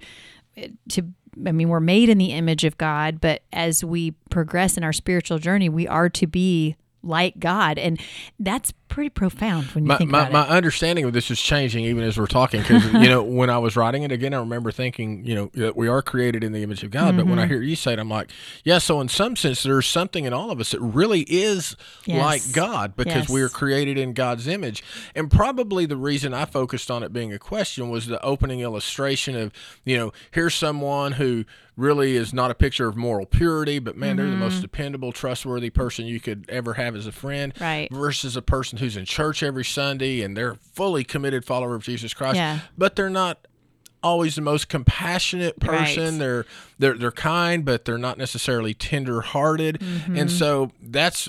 to 0.91 1.03
I 1.47 1.53
mean, 1.53 1.71
we're 1.71 1.81
made 1.81 2.11
in 2.11 2.19
the 2.19 2.33
image 2.33 2.65
of 2.65 2.77
God, 2.77 3.19
but 3.21 3.43
as 3.53 3.83
we 3.83 4.11
progress 4.29 4.77
in 4.77 4.85
our 4.85 4.93
spiritual 4.93 5.39
journey, 5.39 5.71
we 5.71 5.89
are 5.89 6.11
to 6.11 6.27
be 6.27 6.77
like 7.03 7.39
God, 7.39 7.79
and 7.79 7.99
that's 8.39 8.73
pretty 8.93 9.11
profound 9.11 9.65
when 9.69 9.85
you 9.85 9.89
my, 9.89 9.97
think 9.97 10.11
my, 10.11 10.21
about 10.29 10.33
my 10.33 10.45
it. 10.45 10.51
understanding 10.57 11.05
of 11.05 11.13
this 11.13 11.31
is 11.31 11.41
changing 11.41 11.85
even 11.85 12.05
as 12.05 12.19
we're 12.19 12.27
talking 12.27 12.61
because 12.61 12.85
you 12.93 13.09
know 13.09 13.23
when 13.23 13.49
i 13.51 13.57
was 13.59 13.75
writing 13.75 14.03
it 14.03 14.13
again 14.13 14.35
i 14.35 14.39
remember 14.39 14.71
thinking 14.71 15.25
you 15.25 15.35
know 15.35 15.51
that 15.55 15.77
we 15.77 15.89
are 15.89 16.03
created 16.03 16.45
in 16.45 16.53
the 16.53 16.63
image 16.63 16.83
of 16.85 16.91
god 16.91 17.17
but 17.17 17.25
when 17.27 17.37
Mm-hmm. 17.37 17.45
i 17.45 17.47
hear 17.47 17.63
you 17.63 17.75
say 17.75 17.95
it 17.95 17.99
i'm 17.99 18.11
like 18.11 18.31
yeah 18.65 18.79
so 18.79 19.01
in 19.01 19.09
some 19.09 19.35
sense 19.35 19.63
there's 19.63 19.87
something 19.87 20.25
in 20.27 20.33
all 20.33 20.51
of 20.51 20.61
us 20.61 20.73
that 20.73 20.81
really 20.81 21.23
is 21.23 21.75
Yes. 22.05 22.21
like 22.21 22.53
god 22.55 22.95
because 22.97 23.29
we 23.29 23.41
are 23.41 23.49
created 23.49 23.97
in 23.97 24.13
god's 24.13 24.47
image 24.47 24.83
and 25.15 25.31
probably 25.31 25.87
the 25.87 25.97
reason 25.97 26.35
i 26.35 26.45
focused 26.45 26.91
on 26.91 27.03
it 27.03 27.13
being 27.13 27.33
a 27.33 27.39
question 27.39 27.89
was 27.89 28.07
the 28.07 28.23
opening 28.23 28.61
illustration 28.61 29.35
of 29.37 29.53
you 29.85 29.97
know 29.97 30.13
here's 30.33 30.55
someone 30.55 31.13
who 31.13 31.45
really 31.75 32.17
is 32.17 32.35
not 32.35 32.51
a 32.51 32.55
picture 32.55 32.87
of 32.87 32.97
moral 32.97 33.25
purity 33.25 33.79
but 33.79 33.97
man 33.97 34.17
they're 34.17 34.27
the 34.27 34.37
most 34.37 34.61
dependable 34.61 35.11
trustworthy 35.11 35.71
person 35.71 36.05
you 36.05 36.21
could 36.21 36.45
ever 36.51 36.75
have 36.75 36.95
as 36.95 37.07
a 37.07 37.13
friend 37.13 37.55
Right. 37.59 37.89
versus 37.91 38.37
a 38.37 38.43
person 38.43 38.77
who's 38.83 38.97
in 38.97 39.05
church 39.07 39.43
every 39.43 39.65
Sunday 39.65 40.21
and 40.21 40.37
they're 40.37 40.57
fully 40.75 41.05
committed 41.05 41.45
follower 41.45 41.75
of 41.75 41.83
Jesus 41.83 42.13
Christ, 42.13 42.37
Yeah. 42.37 42.59
but 42.77 42.97
they're 42.97 43.09
not 43.11 43.47
always 44.05 44.35
the 44.35 44.41
most 44.41 44.69
compassionate 44.69 45.61
person. 45.61 46.15
Right. 46.15 46.19
They're 46.19 46.47
they're 46.81 46.95
they're 46.99 47.13
kind, 47.13 47.65
but 47.65 47.85
they're 47.85 47.99
not 47.99 48.19
necessarily 48.19 48.75
tender-hearted. 48.75 49.79
Mm-hmm. 49.79 50.17
And 50.17 50.31
so 50.31 50.73
that's 50.83 51.29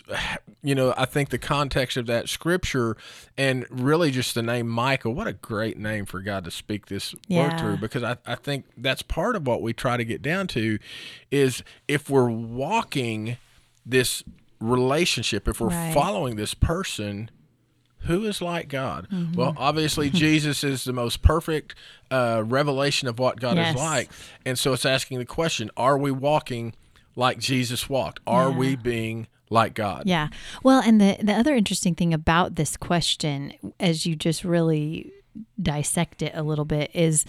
you 0.64 0.74
know, 0.74 0.94
I 0.98 1.06
think 1.06 1.30
the 1.30 1.38
context 1.38 1.98
of 1.98 2.08
that 2.08 2.30
scripture 2.30 2.98
and 3.38 3.66
really 3.70 4.10
just 4.10 4.34
the 4.34 4.42
name 4.42 4.68
Michael, 4.68 5.14
what 5.14 5.28
a 5.28 5.34
great 5.34 5.78
name 5.78 6.06
for 6.06 6.20
God 6.22 6.46
to 6.46 6.52
speak 6.52 6.88
this 6.88 7.14
Yeah. 7.28 7.50
word 7.52 7.60
through 7.60 7.78
because 7.78 8.02
I, 8.02 8.18
I 8.26 8.36
think 8.36 8.66
that's 8.78 9.04
part 9.04 9.36
of 9.36 9.46
what 9.46 9.62
we 9.62 9.74
try 9.74 9.96
to 9.98 10.06
get 10.06 10.22
down 10.24 10.48
to 10.48 10.80
is 11.30 11.62
if 11.88 12.10
we're 12.10 12.30
walking 12.32 13.38
this 13.86 14.24
relationship, 14.60 15.48
if 15.48 15.60
we're 15.60 15.68
Right. 15.68 15.94
following 15.94 16.38
this 16.38 16.54
person, 16.54 17.30
who 18.06 18.26
is 18.26 18.42
like 18.42 18.68
God? 18.70 19.08
Mm-hmm. 19.12 19.34
Well, 19.36 19.54
obviously, 19.58 20.10
Jesus 20.26 20.64
is 20.64 20.84
the 20.84 20.94
most 20.94 21.22
perfect 21.22 21.76
uh, 22.12 22.44
revelation 22.46 23.08
of 23.08 23.20
what 23.20 23.40
God 23.40 23.58
Yes. 23.58 23.76
is 23.76 23.82
like. 23.82 24.10
And 24.46 24.58
so 24.60 24.74
it's 24.74 24.86
asking 24.86 25.20
the 25.20 25.26
question 25.26 25.70
are 25.78 25.98
we 25.98 26.12
walking 26.12 26.74
like 27.16 27.38
Jesus 27.40 27.90
walked? 27.90 28.20
Are 28.28 28.50
Yeah. 28.52 28.58
we 28.58 28.76
being 28.76 29.28
like 29.50 29.74
God? 29.76 30.04
Yeah. 30.06 30.30
Well, 30.64 30.82
and 30.84 31.00
the 31.00 31.18
the 31.22 31.34
other 31.34 31.56
interesting 31.56 31.96
thing 31.96 32.14
about 32.14 32.56
this 32.56 32.76
question, 32.78 33.54
as 33.80 34.06
you 34.06 34.16
just 34.16 34.44
really 34.44 35.12
dissect 35.62 36.22
it 36.22 36.32
a 36.36 36.44
little 36.44 36.66
bit, 36.66 36.92
is 36.94 37.26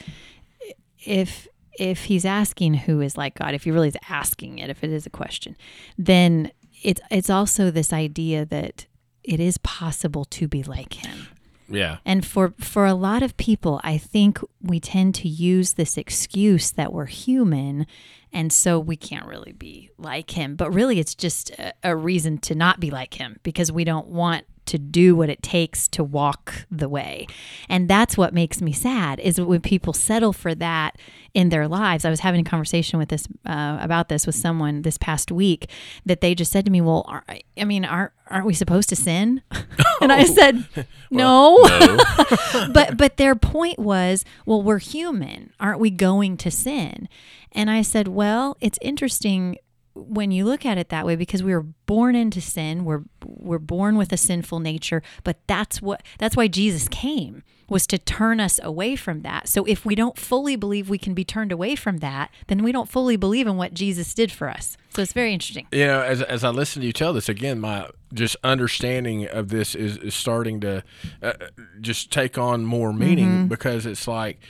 if 1.04 1.46
if 1.78 2.04
he's 2.04 2.24
asking 2.24 2.74
who 2.74 3.00
is 3.00 3.16
like 3.16 3.36
God, 3.36 3.54
if 3.54 3.64
he 3.64 3.70
really 3.70 3.88
is 3.88 3.96
asking 4.08 4.58
it, 4.58 4.70
if 4.70 4.84
it 4.84 4.90
is 4.90 5.06
a 5.06 5.10
question, 5.10 5.56
then 5.98 6.50
it's 6.82 7.00
it's 7.10 7.30
also 7.30 7.70
this 7.70 7.92
idea 7.92 8.44
that 8.46 8.86
it 9.24 9.40
is 9.40 9.58
possible 9.58 10.24
to 10.26 10.46
be 10.46 10.62
like 10.62 10.94
him. 10.94 11.28
Yeah. 11.68 11.98
And 12.04 12.24
for 12.26 12.52
for 12.58 12.84
a 12.84 12.94
lot 12.94 13.22
of 13.22 13.36
people, 13.36 13.80
I 13.82 13.96
think 13.98 14.38
we 14.62 14.80
tend 14.80 15.14
to 15.16 15.28
use 15.28 15.74
this 15.74 15.96
excuse 15.96 16.70
that 16.72 16.92
we're 16.92 17.06
human 17.06 17.86
and 18.34 18.52
so 18.52 18.78
we 18.78 18.96
can't 18.96 19.26
really 19.26 19.52
be 19.52 19.90
like 19.96 20.32
him. 20.32 20.56
But 20.56 20.72
really 20.72 20.98
it's 20.98 21.14
just 21.14 21.50
a, 21.50 21.72
a 21.82 21.96
reason 21.96 22.38
to 22.38 22.54
not 22.54 22.80
be 22.80 22.90
like 22.90 23.14
him 23.14 23.38
because 23.42 23.72
we 23.72 23.84
don't 23.84 24.08
want 24.08 24.44
to 24.66 24.78
do 24.78 25.14
what 25.14 25.28
it 25.28 25.42
takes 25.42 25.88
to 25.88 26.02
walk 26.02 26.66
the 26.70 26.88
way. 26.88 27.26
And 27.68 27.88
that's 27.88 28.16
what 28.16 28.32
makes 28.32 28.62
me 28.62 28.72
sad 28.72 29.20
is 29.20 29.40
when 29.40 29.60
people 29.60 29.92
settle 29.92 30.32
for 30.32 30.54
that 30.54 30.98
in 31.34 31.50
their 31.50 31.68
lives. 31.68 32.04
I 32.04 32.10
was 32.10 32.20
having 32.20 32.40
a 32.40 32.48
conversation 32.48 32.98
with 32.98 33.08
this 33.08 33.26
uh, 33.44 33.78
about 33.80 34.08
this 34.08 34.26
with 34.26 34.34
someone 34.34 34.82
this 34.82 34.96
past 34.98 35.30
week 35.30 35.70
that 36.06 36.20
they 36.20 36.34
just 36.34 36.50
said 36.50 36.64
to 36.64 36.70
me, 36.70 36.80
"Well, 36.80 37.04
are, 37.08 37.24
I 37.58 37.64
mean, 37.64 37.84
aren't 37.84 38.12
aren't 38.28 38.46
we 38.46 38.54
supposed 38.54 38.88
to 38.88 38.96
sin?" 38.96 39.42
and 40.00 40.12
I 40.12 40.24
said, 40.24 40.66
"No." 41.10 41.58
but 42.72 42.96
but 42.96 43.16
their 43.16 43.34
point 43.34 43.78
was, 43.78 44.24
"Well, 44.46 44.62
we're 44.62 44.78
human. 44.78 45.52
Aren't 45.60 45.80
we 45.80 45.90
going 45.90 46.36
to 46.38 46.50
sin?" 46.50 47.08
And 47.54 47.70
I 47.70 47.82
said, 47.82 48.08
"Well, 48.08 48.56
it's 48.60 48.78
interesting 48.82 49.56
when 49.94 50.32
you 50.32 50.44
look 50.44 50.66
at 50.66 50.76
it 50.76 50.88
that 50.88 51.06
way 51.06 51.14
because 51.14 51.42
we 51.42 51.54
were 51.54 51.62
born 51.86 52.16
into 52.16 52.40
sin. 52.40 52.84
We're 52.84 53.02
we're 53.24 53.58
born 53.60 53.96
with 53.96 54.12
a 54.12 54.16
sinful 54.16 54.58
nature 54.58 55.02
but 55.22 55.38
that's 55.46 55.80
what 55.80 56.02
that's 56.18 56.36
why 56.36 56.48
Jesus 56.48 56.88
came 56.88 57.44
was 57.68 57.86
to 57.86 57.96
turn 57.98 58.40
us 58.40 58.58
away 58.62 58.96
from 58.96 59.22
that. 59.22 59.48
So 59.48 59.64
if 59.66 59.84
we 59.86 59.94
don't 59.94 60.18
fully 60.18 60.56
believe 60.56 60.88
we 60.90 60.98
can 60.98 61.14
be 61.14 61.24
turned 61.24 61.52
away 61.52 61.76
from 61.76 61.98
that 61.98 62.30
then 62.48 62.64
we 62.64 62.72
don't 62.72 62.88
fully 62.88 63.16
believe 63.16 63.46
in 63.46 63.56
what 63.56 63.72
Jesus 63.72 64.14
did 64.14 64.32
for 64.32 64.48
us. 64.50 64.76
So 64.90 65.00
it's 65.00 65.12
very 65.12 65.32
interesting. 65.32 65.68
You 65.70 65.86
know, 65.86 66.00
as, 66.02 66.22
as 66.22 66.42
I 66.42 66.50
listen 66.50 66.80
to 66.80 66.86
you 66.86 66.92
tell 66.92 67.12
this 67.12 67.28
again, 67.28 67.60
my 67.60 67.88
just 68.12 68.36
understanding 68.42 69.26
of 69.28 69.48
this 69.48 69.76
is, 69.76 69.96
is 69.98 70.14
starting 70.14 70.60
to 70.60 70.82
uh, 71.22 71.32
just 71.80 72.10
take 72.10 72.36
on 72.36 72.64
more 72.64 72.92
meaning 72.92 73.28
Mm-hmm. 73.28 73.46
because 73.48 73.86
it's 73.86 74.08
like, 74.08 74.40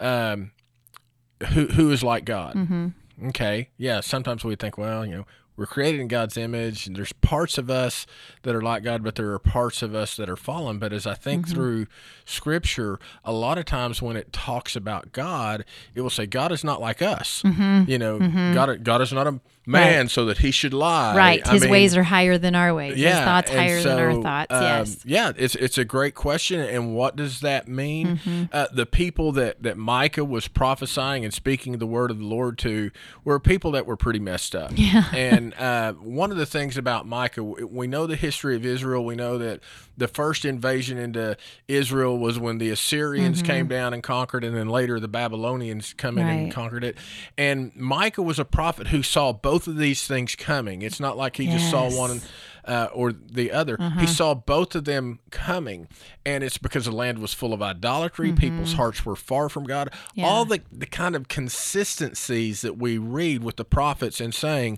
um, 0.00 0.50
who 1.52 1.66
who 1.66 1.90
is 1.90 2.02
like 2.02 2.24
God? 2.24 2.54
Mm-hmm. 2.54 2.88
Okay, 3.28 3.70
yeah. 3.76 4.00
Sometimes 4.00 4.44
we 4.44 4.54
think, 4.54 4.78
well, 4.78 5.04
you 5.04 5.12
know, 5.12 5.26
we're 5.56 5.66
created 5.66 6.00
in 6.00 6.06
God's 6.06 6.36
image, 6.36 6.86
and 6.86 6.94
there's 6.94 7.12
parts 7.14 7.58
of 7.58 7.68
us 7.68 8.06
that 8.42 8.54
are 8.54 8.62
like 8.62 8.84
God, 8.84 9.02
but 9.02 9.16
there 9.16 9.32
are 9.32 9.40
parts 9.40 9.82
of 9.82 9.92
us 9.92 10.16
that 10.16 10.30
are 10.30 10.36
fallen. 10.36 10.78
But 10.78 10.92
as 10.92 11.04
I 11.06 11.14
think 11.14 11.46
Mm-hmm. 11.46 11.54
through 11.54 11.86
Scripture, 12.24 13.00
a 13.24 13.32
lot 13.32 13.58
of 13.58 13.64
times 13.64 14.00
when 14.00 14.16
it 14.16 14.32
talks 14.32 14.76
about 14.76 15.12
God, 15.12 15.64
it 15.94 16.00
will 16.00 16.10
say 16.10 16.26
God 16.26 16.52
is 16.52 16.62
not 16.62 16.80
like 16.80 17.02
us. 17.02 17.42
Mm-hmm. 17.44 17.90
You 17.90 17.98
know, 17.98 18.18
God 18.54 18.84
God 18.84 19.00
is 19.02 19.12
not 19.12 19.26
a 19.26 19.40
man 19.68 20.08
so 20.08 20.24
that 20.26 20.38
he 20.38 20.50
should 20.50 20.72
lie. 20.74 21.14
Right. 21.16 21.46
I 21.46 21.52
His 21.52 21.62
mean, 21.62 21.70
ways 21.70 21.96
are 21.96 22.02
higher 22.02 22.38
than 22.38 22.54
our 22.54 22.74
ways. 22.74 22.96
yeah, 22.96 23.16
His 23.16 23.18
thoughts 23.20 23.50
and 23.50 23.58
higher 23.60 23.82
than 23.82 23.98
our 23.98 24.22
thoughts. 24.22 24.52
um, 24.54 24.62
yes. 24.62 24.98
Yeah, 25.04 25.32
it's 25.36 25.54
it's 25.54 25.78
a 25.78 25.84
great 25.84 26.14
question, 26.14 26.60
and 26.60 26.94
what 26.94 27.14
does 27.16 27.40
that 27.40 27.68
mean? 27.68 28.16
Mm-hmm. 28.18 28.44
Uh, 28.52 28.66
the 28.72 28.86
people 28.86 29.32
that 29.32 29.62
that 29.62 29.76
Micah 29.76 30.24
was 30.24 30.48
prophesying 30.48 31.24
and 31.24 31.32
speaking 31.34 31.78
the 31.78 31.86
word 31.86 32.10
of 32.10 32.18
the 32.18 32.24
Lord 32.24 32.58
to 32.58 32.90
were 33.24 33.38
people 33.38 33.70
that 33.72 33.86
were 33.86 33.96
pretty 33.96 34.18
messed 34.20 34.54
up. 34.56 34.72
Yeah. 34.78 35.04
And 35.14 35.52
uh, 35.54 35.92
one 35.94 36.30
of 36.30 36.38
the 36.38 36.46
things 36.46 36.76
about 36.78 37.06
Micah, 37.06 37.42
we 37.42 37.86
know 37.86 38.06
the 38.06 38.16
history 38.16 38.56
of 38.56 38.64
Israel. 38.64 39.04
We 39.04 39.16
know 39.16 39.36
that 39.36 39.60
the 39.98 40.08
first 40.08 40.44
invasion 40.46 40.96
into 40.96 41.36
Israel 41.66 42.16
was 42.16 42.38
when 42.38 42.58
the 42.58 42.70
Assyrians 42.70 43.42
came 43.42 43.66
down 43.68 43.92
and 43.92 44.02
conquered, 44.02 44.44
and 44.44 44.56
then 44.56 44.68
later 44.68 44.98
the 45.00 45.08
Babylonians 45.08 45.92
come 45.94 46.16
in 46.18 46.26
and 46.26 46.38
Mm-hmm. 46.38 46.50
Conquered 46.52 46.84
it. 46.84 46.96
And 47.36 47.74
Micah 47.74 48.22
was 48.22 48.38
a 48.38 48.44
prophet 48.44 48.88
who 48.88 49.02
saw 49.02 49.32
both 49.32 49.57
of 49.66 49.76
these 49.76 50.06
things 50.06 50.36
coming. 50.36 50.82
It's 50.82 51.00
not 51.00 51.16
like 51.16 51.36
he 51.36 51.46
just 51.48 51.70
saw 51.70 51.86
Uh-huh. 51.86 51.96
one 51.98 52.20
uh, 52.64 52.88
or 52.92 53.12
the 53.12 53.50
other. 53.50 53.78
He 53.98 54.06
saw 54.06 54.34
both 54.34 54.74
of 54.74 54.84
them 54.84 55.20
coming, 55.30 55.88
and 56.26 56.44
it's 56.44 56.58
because 56.58 56.84
the 56.84 56.92
land 56.92 57.18
was 57.18 57.32
full 57.32 57.54
of 57.54 57.62
idolatry. 57.62 58.30
People's 58.32 58.74
hearts 58.74 59.06
were 59.06 59.16
far 59.16 59.48
from 59.48 59.64
God. 59.64 59.90
Mm-hmm. 59.90 60.20
Yeah. 60.20 60.26
All 60.26 60.44
the 60.44 60.60
the 60.70 60.84
kind 60.86 61.16
of 61.16 61.28
consistencies 61.28 62.60
that 62.60 62.76
we 62.76 62.98
read 62.98 63.42
with 63.42 63.56
the 63.56 63.64
prophets 63.64 64.20
and 64.20 64.34
saying, 64.34 64.76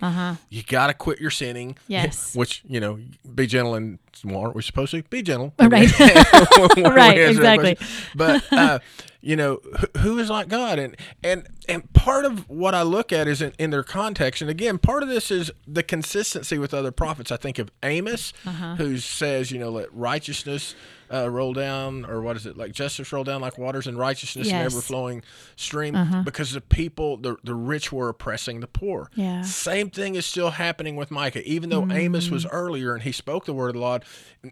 you 0.48 0.62
got 0.62 0.86
to 0.88 0.94
quit 0.94 1.20
your 1.20 1.30
sinning. 1.30 1.70
Uh-huh. 1.72 1.76
Yes. 1.88 2.34
Which 2.36 2.62
you 2.68 2.78
know, 2.80 3.00
be 3.34 3.46
gentle 3.48 3.74
and 3.74 3.98
well, 4.24 4.38
aren't 4.40 4.56
we 4.56 4.62
supposed 4.62 4.90
to 4.92 5.02
be 5.04 5.22
gentle? 5.22 5.54
Right. 5.60 5.90
Right, 6.76 7.18
exactly. 7.18 7.78
But 8.14 8.44
uh, 8.52 8.78
you 9.20 9.36
know, 9.36 9.60
who, 9.98 10.18
is 10.18 10.30
like 10.30 10.48
God, 10.48 10.78
and 10.78 10.96
and 11.22 11.46
and 11.68 11.92
part 11.92 12.24
of 12.24 12.48
what 12.48 12.74
I 12.74 12.82
look 12.82 13.12
at 13.12 13.28
is 13.28 13.42
in, 13.42 13.52
in 13.58 13.70
their 13.70 13.82
context. 13.82 14.40
And 14.40 14.50
again, 14.50 14.78
part 14.78 15.02
of 15.02 15.08
this 15.08 15.30
is 15.30 15.50
the 15.66 15.82
consistency 15.82 16.58
with 16.58 16.72
other 16.72 16.90
prophets. 16.90 17.30
I 17.30 17.36
think 17.36 17.58
of 17.58 17.70
Amos, 17.82 18.32
Uh-huh. 18.46 18.76
who 18.76 18.98
says, 18.98 19.50
you 19.50 19.58
know, 19.58 19.70
let 19.70 19.92
righteousness. 19.94 20.74
Uh, 21.12 21.28
roll 21.28 21.52
down, 21.52 22.04
or 22.04 22.20
what 22.22 22.36
is 22.36 22.46
it 22.46 22.56
like? 22.56 22.70
Justice 22.70 23.12
roll 23.12 23.24
down 23.24 23.40
like 23.40 23.58
waters, 23.58 23.88
and 23.88 23.98
righteousness 23.98 24.46
an 24.46 24.54
Yes. 24.54 24.66
Uh-huh. 24.68 24.76
ever 24.76 24.80
flowing 24.80 25.22
stream. 25.56 26.22
Because 26.24 26.52
the 26.52 26.60
people, 26.60 27.16
the 27.16 27.34
the 27.42 27.54
rich, 27.54 27.90
were 27.92 28.08
oppressing 28.08 28.60
the 28.60 28.68
poor. 28.68 29.10
Yeah. 29.16 29.42
Same 29.42 29.90
thing 29.90 30.14
is 30.14 30.24
still 30.24 30.50
happening 30.50 30.94
with 30.94 31.10
Micah. 31.10 31.42
Even 31.44 31.68
though 31.70 31.90
Amos 31.90 32.30
was 32.30 32.44
Mm. 32.44 32.50
earlier 32.52 32.94
and 32.94 33.02
he 33.02 33.10
spoke 33.10 33.44
the 33.44 33.52
word 33.52 33.70
of 33.70 33.74
the 33.74 33.80
Lord, 33.80 34.04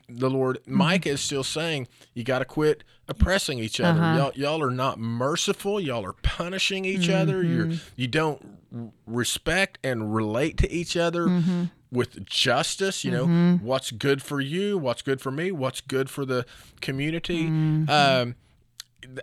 the 0.09 0.29
Lord, 0.31 0.59
Mm-hmm. 0.63 0.77
Micah 0.77 1.11
is 1.11 1.21
still 1.21 1.45
saying, 1.45 1.87
you 2.15 2.25
got 2.25 2.41
to 2.41 2.45
quit 2.45 2.83
oppressing 3.09 3.59
each 3.59 3.81
other. 3.81 4.01
Uh-huh. 4.01 4.17
Y'all, 4.19 4.33
y'all 4.35 4.63
are 4.63 4.71
not 4.71 4.99
merciful. 4.99 5.81
Y'all 5.81 6.05
are 6.05 6.13
punishing 6.23 6.85
each 6.85 7.09
other. 7.09 7.43
You're 7.43 7.67
Mm-hmm. 7.67 7.77
you 7.97 8.07
don't 8.07 8.59
respect 9.07 9.79
and 9.83 10.15
relate 10.15 10.57
to 10.59 10.71
each 10.71 10.97
other. 10.97 11.27
Mm-hmm. 11.27 11.65
With 11.91 12.27
justice, 12.27 13.03
you 13.03 13.11
know 13.11 13.57
what's 13.63 13.91
good 13.93 14.21
for 14.23 14.43
you, 14.43 14.77
what's 14.77 15.01
good 15.01 15.23
for 15.23 15.31
me, 15.31 15.51
what's 15.51 15.81
good 15.81 16.11
for 16.11 16.27
the 16.27 16.45
community. 16.83 17.45
Mm-hmm. 17.47 17.89
Um, 17.89 18.35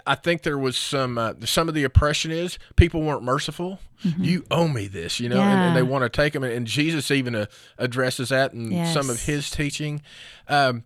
I 0.07 0.15
think 0.15 0.41
there 0.41 0.57
was 0.57 0.75
some 0.75 1.19
uh, 1.19 1.33
some 1.43 1.67
of 1.69 1.75
the 1.75 1.83
oppression 1.83 2.31
is 2.31 2.57
people 2.75 3.03
weren't 3.03 3.21
merciful. 3.21 3.79
You 4.19 4.45
owe 4.49 4.67
me 4.67 4.87
this, 4.87 5.19
you 5.19 5.29
know, 5.29 5.39
and, 5.39 5.43
and 5.49 5.59
Mm-hmm. 5.59 5.75
They 5.75 5.83
want 5.83 6.03
to 6.03 6.09
take 6.09 6.33
them. 6.33 6.43
And 6.43 6.65
Jesus 6.65 7.11
even 7.11 7.35
uh, 7.35 7.45
addresses 7.77 8.29
that 8.29 8.53
in 8.53 8.85
some 8.87 9.09
of 9.11 9.23
his 9.25 9.49
teaching. 9.51 10.01
Um, 10.47 10.85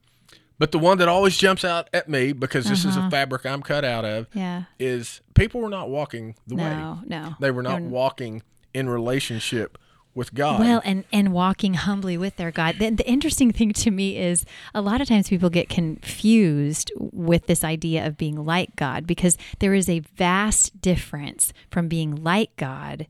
but 0.59 0.71
the 0.71 0.77
one 0.79 0.99
that 0.99 1.07
always 1.07 1.35
jumps 1.37 1.63
out 1.65 1.89
at 1.93 2.07
me 2.07 2.31
because 2.33 2.65
this 2.65 2.85
is 2.85 2.95
Uh-huh. 2.95 3.07
a 3.07 3.11
fabric 3.11 3.45
I'm 3.45 3.61
cut 3.63 3.83
out 3.83 4.05
of 4.05 4.27
Yeah. 4.33 4.63
is 4.77 5.21
people 5.33 5.61
were 5.61 5.69
not 5.69 5.89
walking 5.89 6.35
the 6.45 6.55
way. 6.55 6.69
No, 6.69 6.99
no. 7.07 7.35
They 7.39 7.49
were 7.49 7.63
not 7.63 7.81
walking 7.81 8.43
in 8.73 8.87
relationship 8.89 9.77
with 10.15 10.33
God. 10.33 10.59
Well, 10.59 10.81
and 10.83 11.05
and 11.13 11.31
walking 11.31 11.75
humbly 11.75 12.17
with 12.17 12.35
their 12.35 12.51
God. 12.51 12.75
The, 12.79 12.89
the 12.89 13.07
interesting 13.07 13.51
thing 13.53 13.71
to 13.73 13.91
me 13.91 14.17
is 14.17 14.43
a 14.73 14.81
lot 14.81 15.01
of 15.01 15.07
times 15.07 15.29
people 15.29 15.49
get 15.49 15.69
confused 15.69 16.91
with 16.99 17.45
this 17.47 17.63
idea 17.63 18.05
of 18.05 18.17
being 18.17 18.35
like 18.43 18.75
God 18.75 19.07
because 19.07 19.37
there 19.59 19.73
is 19.73 19.87
a 19.87 19.99
vast 19.99 20.81
difference 20.81 21.53
from 21.71 21.87
being 21.87 22.15
like 22.23 22.55
God, 22.57 23.07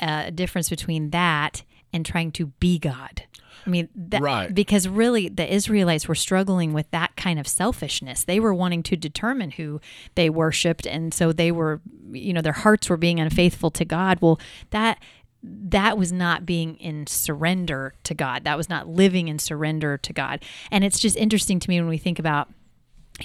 uh, 0.00 0.24
a 0.26 0.30
difference 0.30 0.70
between 0.70 1.10
that 1.10 1.62
and 1.92 2.06
trying 2.06 2.32
to 2.32 2.46
be 2.58 2.78
God. 2.78 3.24
I 3.66 3.70
mean, 3.70 3.88
that, 3.94 4.22
Right. 4.22 4.54
Because 4.54 4.88
really, 4.88 5.28
the 5.28 5.52
Israelites 5.52 6.08
were 6.08 6.14
struggling 6.14 6.72
with 6.72 6.90
that 6.90 7.16
kind 7.16 7.38
of 7.38 7.48
selfishness. 7.48 8.24
They 8.24 8.40
were 8.40 8.54
wanting 8.54 8.82
to 8.84 8.96
determine 8.96 9.52
who 9.52 9.80
they 10.14 10.30
worshipped, 10.30 10.86
and 10.86 11.12
so 11.12 11.32
they 11.32 11.50
were, 11.50 11.80
you 12.10 12.32
know, 12.32 12.42
their 12.42 12.52
hearts 12.52 12.88
were 12.88 12.96
being 12.96 13.20
unfaithful 13.20 13.70
to 13.72 13.84
God. 13.84 14.18
Well, 14.20 14.40
that 14.70 14.98
that 15.42 15.98
was 15.98 16.10
not 16.10 16.46
being 16.46 16.76
in 16.76 17.06
surrender 17.06 17.94
to 18.04 18.14
God. 18.14 18.44
That 18.44 18.56
was 18.56 18.70
not 18.70 18.88
living 18.88 19.28
in 19.28 19.38
surrender 19.38 19.98
to 19.98 20.12
God. 20.12 20.42
And 20.70 20.84
it's 20.84 20.98
just 20.98 21.16
interesting 21.16 21.60
to 21.60 21.68
me 21.68 21.78
when 21.78 21.88
we 21.88 21.98
think 21.98 22.18
about 22.18 22.48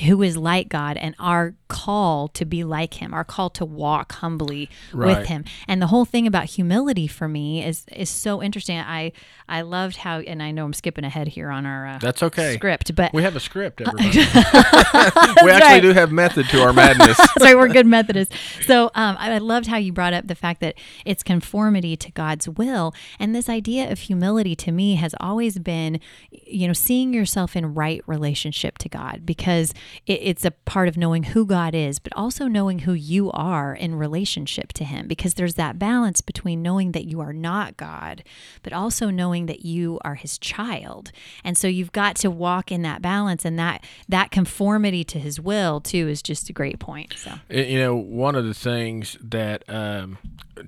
who 0.06 0.22
is 0.22 0.38
like 0.38 0.70
God 0.70 0.98
and 0.98 1.16
our 1.18 1.56
call 1.68 2.28
to 2.30 2.46
be 2.46 2.64
like 2.64 2.96
him, 2.96 3.12
our 3.14 3.24
call 3.24 3.50
to 3.50 3.66
walk 3.66 4.14
humbly 4.14 4.70
Right. 4.94 5.18
with 5.18 5.28
him. 5.28 5.46
And 5.68 5.82
the 5.82 5.88
whole 5.88 6.06
thing 6.06 6.28
about 6.28 6.46
humility 6.46 7.08
for 7.08 7.28
me 7.28 7.66
is 7.66 7.86
is 7.92 8.10
so 8.10 8.42
interesting. 8.42 8.78
I 8.80 9.12
I 9.48 9.62
loved 9.62 9.98
how 9.98 10.20
and 10.20 10.44
I 10.44 10.52
know 10.52 10.66
I'm 10.66 10.74
skipping 10.74 11.04
ahead 11.04 11.30
here 11.30 11.50
on 11.50 11.66
our 11.66 11.88
uh, 11.88 11.98
That's 12.00 12.22
okay. 12.22 12.54
script, 12.54 12.94
but 12.96 13.14
we 13.14 13.24
have 13.24 13.36
a 13.36 13.40
script, 13.40 13.82
everybody. 13.86 14.10
we 14.20 15.52
actually 15.52 15.60
right. 15.60 15.82
do 15.82 15.94
have 15.94 16.12
method 16.12 16.48
to 16.50 16.62
our 16.62 16.72
madness. 16.74 17.18
Sorry, 17.40 17.56
we're 17.56 17.68
good 17.68 17.88
Methodists. 17.88 18.36
So 18.66 18.86
um, 18.96 19.16
I 19.20 19.34
I 19.34 19.38
loved 19.40 19.68
how 19.68 19.78
you 19.78 19.92
brought 19.92 20.14
up 20.14 20.28
the 20.28 20.36
fact 20.36 20.62
that 20.62 20.76
it's 21.06 21.24
conformity 21.24 21.96
to 21.98 22.12
God's 22.12 22.48
will, 22.48 22.94
and 23.20 23.34
this 23.36 23.50
idea 23.50 23.92
of 23.92 24.00
humility 24.00 24.56
to 24.58 24.72
me 24.72 24.96
has 24.96 25.16
always 25.20 25.58
been, 25.60 26.00
you 26.32 26.68
know, 26.68 26.74
seeing 26.74 27.14
yourself 27.14 27.56
in 27.56 27.74
right 27.74 28.02
relationship 28.08 28.78
to 28.80 28.90
God 28.90 29.26
because 29.26 29.74
it, 30.06 30.20
it's 30.22 30.46
a 30.46 30.52
part 30.52 30.88
of 30.88 30.98
knowing 30.98 31.24
who 31.24 31.46
God 31.46 31.76
is, 31.76 32.00
but 32.00 32.14
also 32.16 32.48
knowing 32.48 32.80
who 32.80 32.94
you 32.94 33.32
are 33.32 33.74
in 33.74 33.96
relationship 33.96 34.74
to 34.74 34.84
Him. 34.84 35.08
Because 35.08 35.36
there's 35.36 35.56
that 35.56 35.80
balance 35.80 36.22
between 36.22 36.62
knowing 36.62 36.92
that 36.94 37.06
you 37.06 37.20
are 37.20 37.34
not 37.34 37.78
God, 37.78 38.24
but 38.64 38.74
also 38.74 39.10
knowing 39.10 39.46
that 39.48 39.66
you 39.66 40.00
are 40.04 40.16
His 40.16 40.38
child, 40.38 41.12
and 41.44 41.58
so 41.58 41.68
you've 41.68 41.92
got 41.92 42.16
to 42.18 42.32
walk 42.32 42.72
in 42.72 42.82
that 42.84 43.02
balance, 43.02 43.46
and 43.46 43.58
that 43.60 43.84
that 44.08 44.32
conformity 44.32 45.04
to 45.06 45.20
His 45.20 45.40
will 45.40 45.82
too 45.82 46.08
is 46.08 46.22
just 46.22 46.50
a 46.50 46.54
great 46.54 46.80
point. 46.80 47.14
So. 47.18 47.34
You 47.50 47.80
know, 47.80 47.96
one 47.96 48.36
of 48.36 48.46
the 48.46 48.54
things 48.54 49.18
that 49.22 49.64
um, 49.68 50.18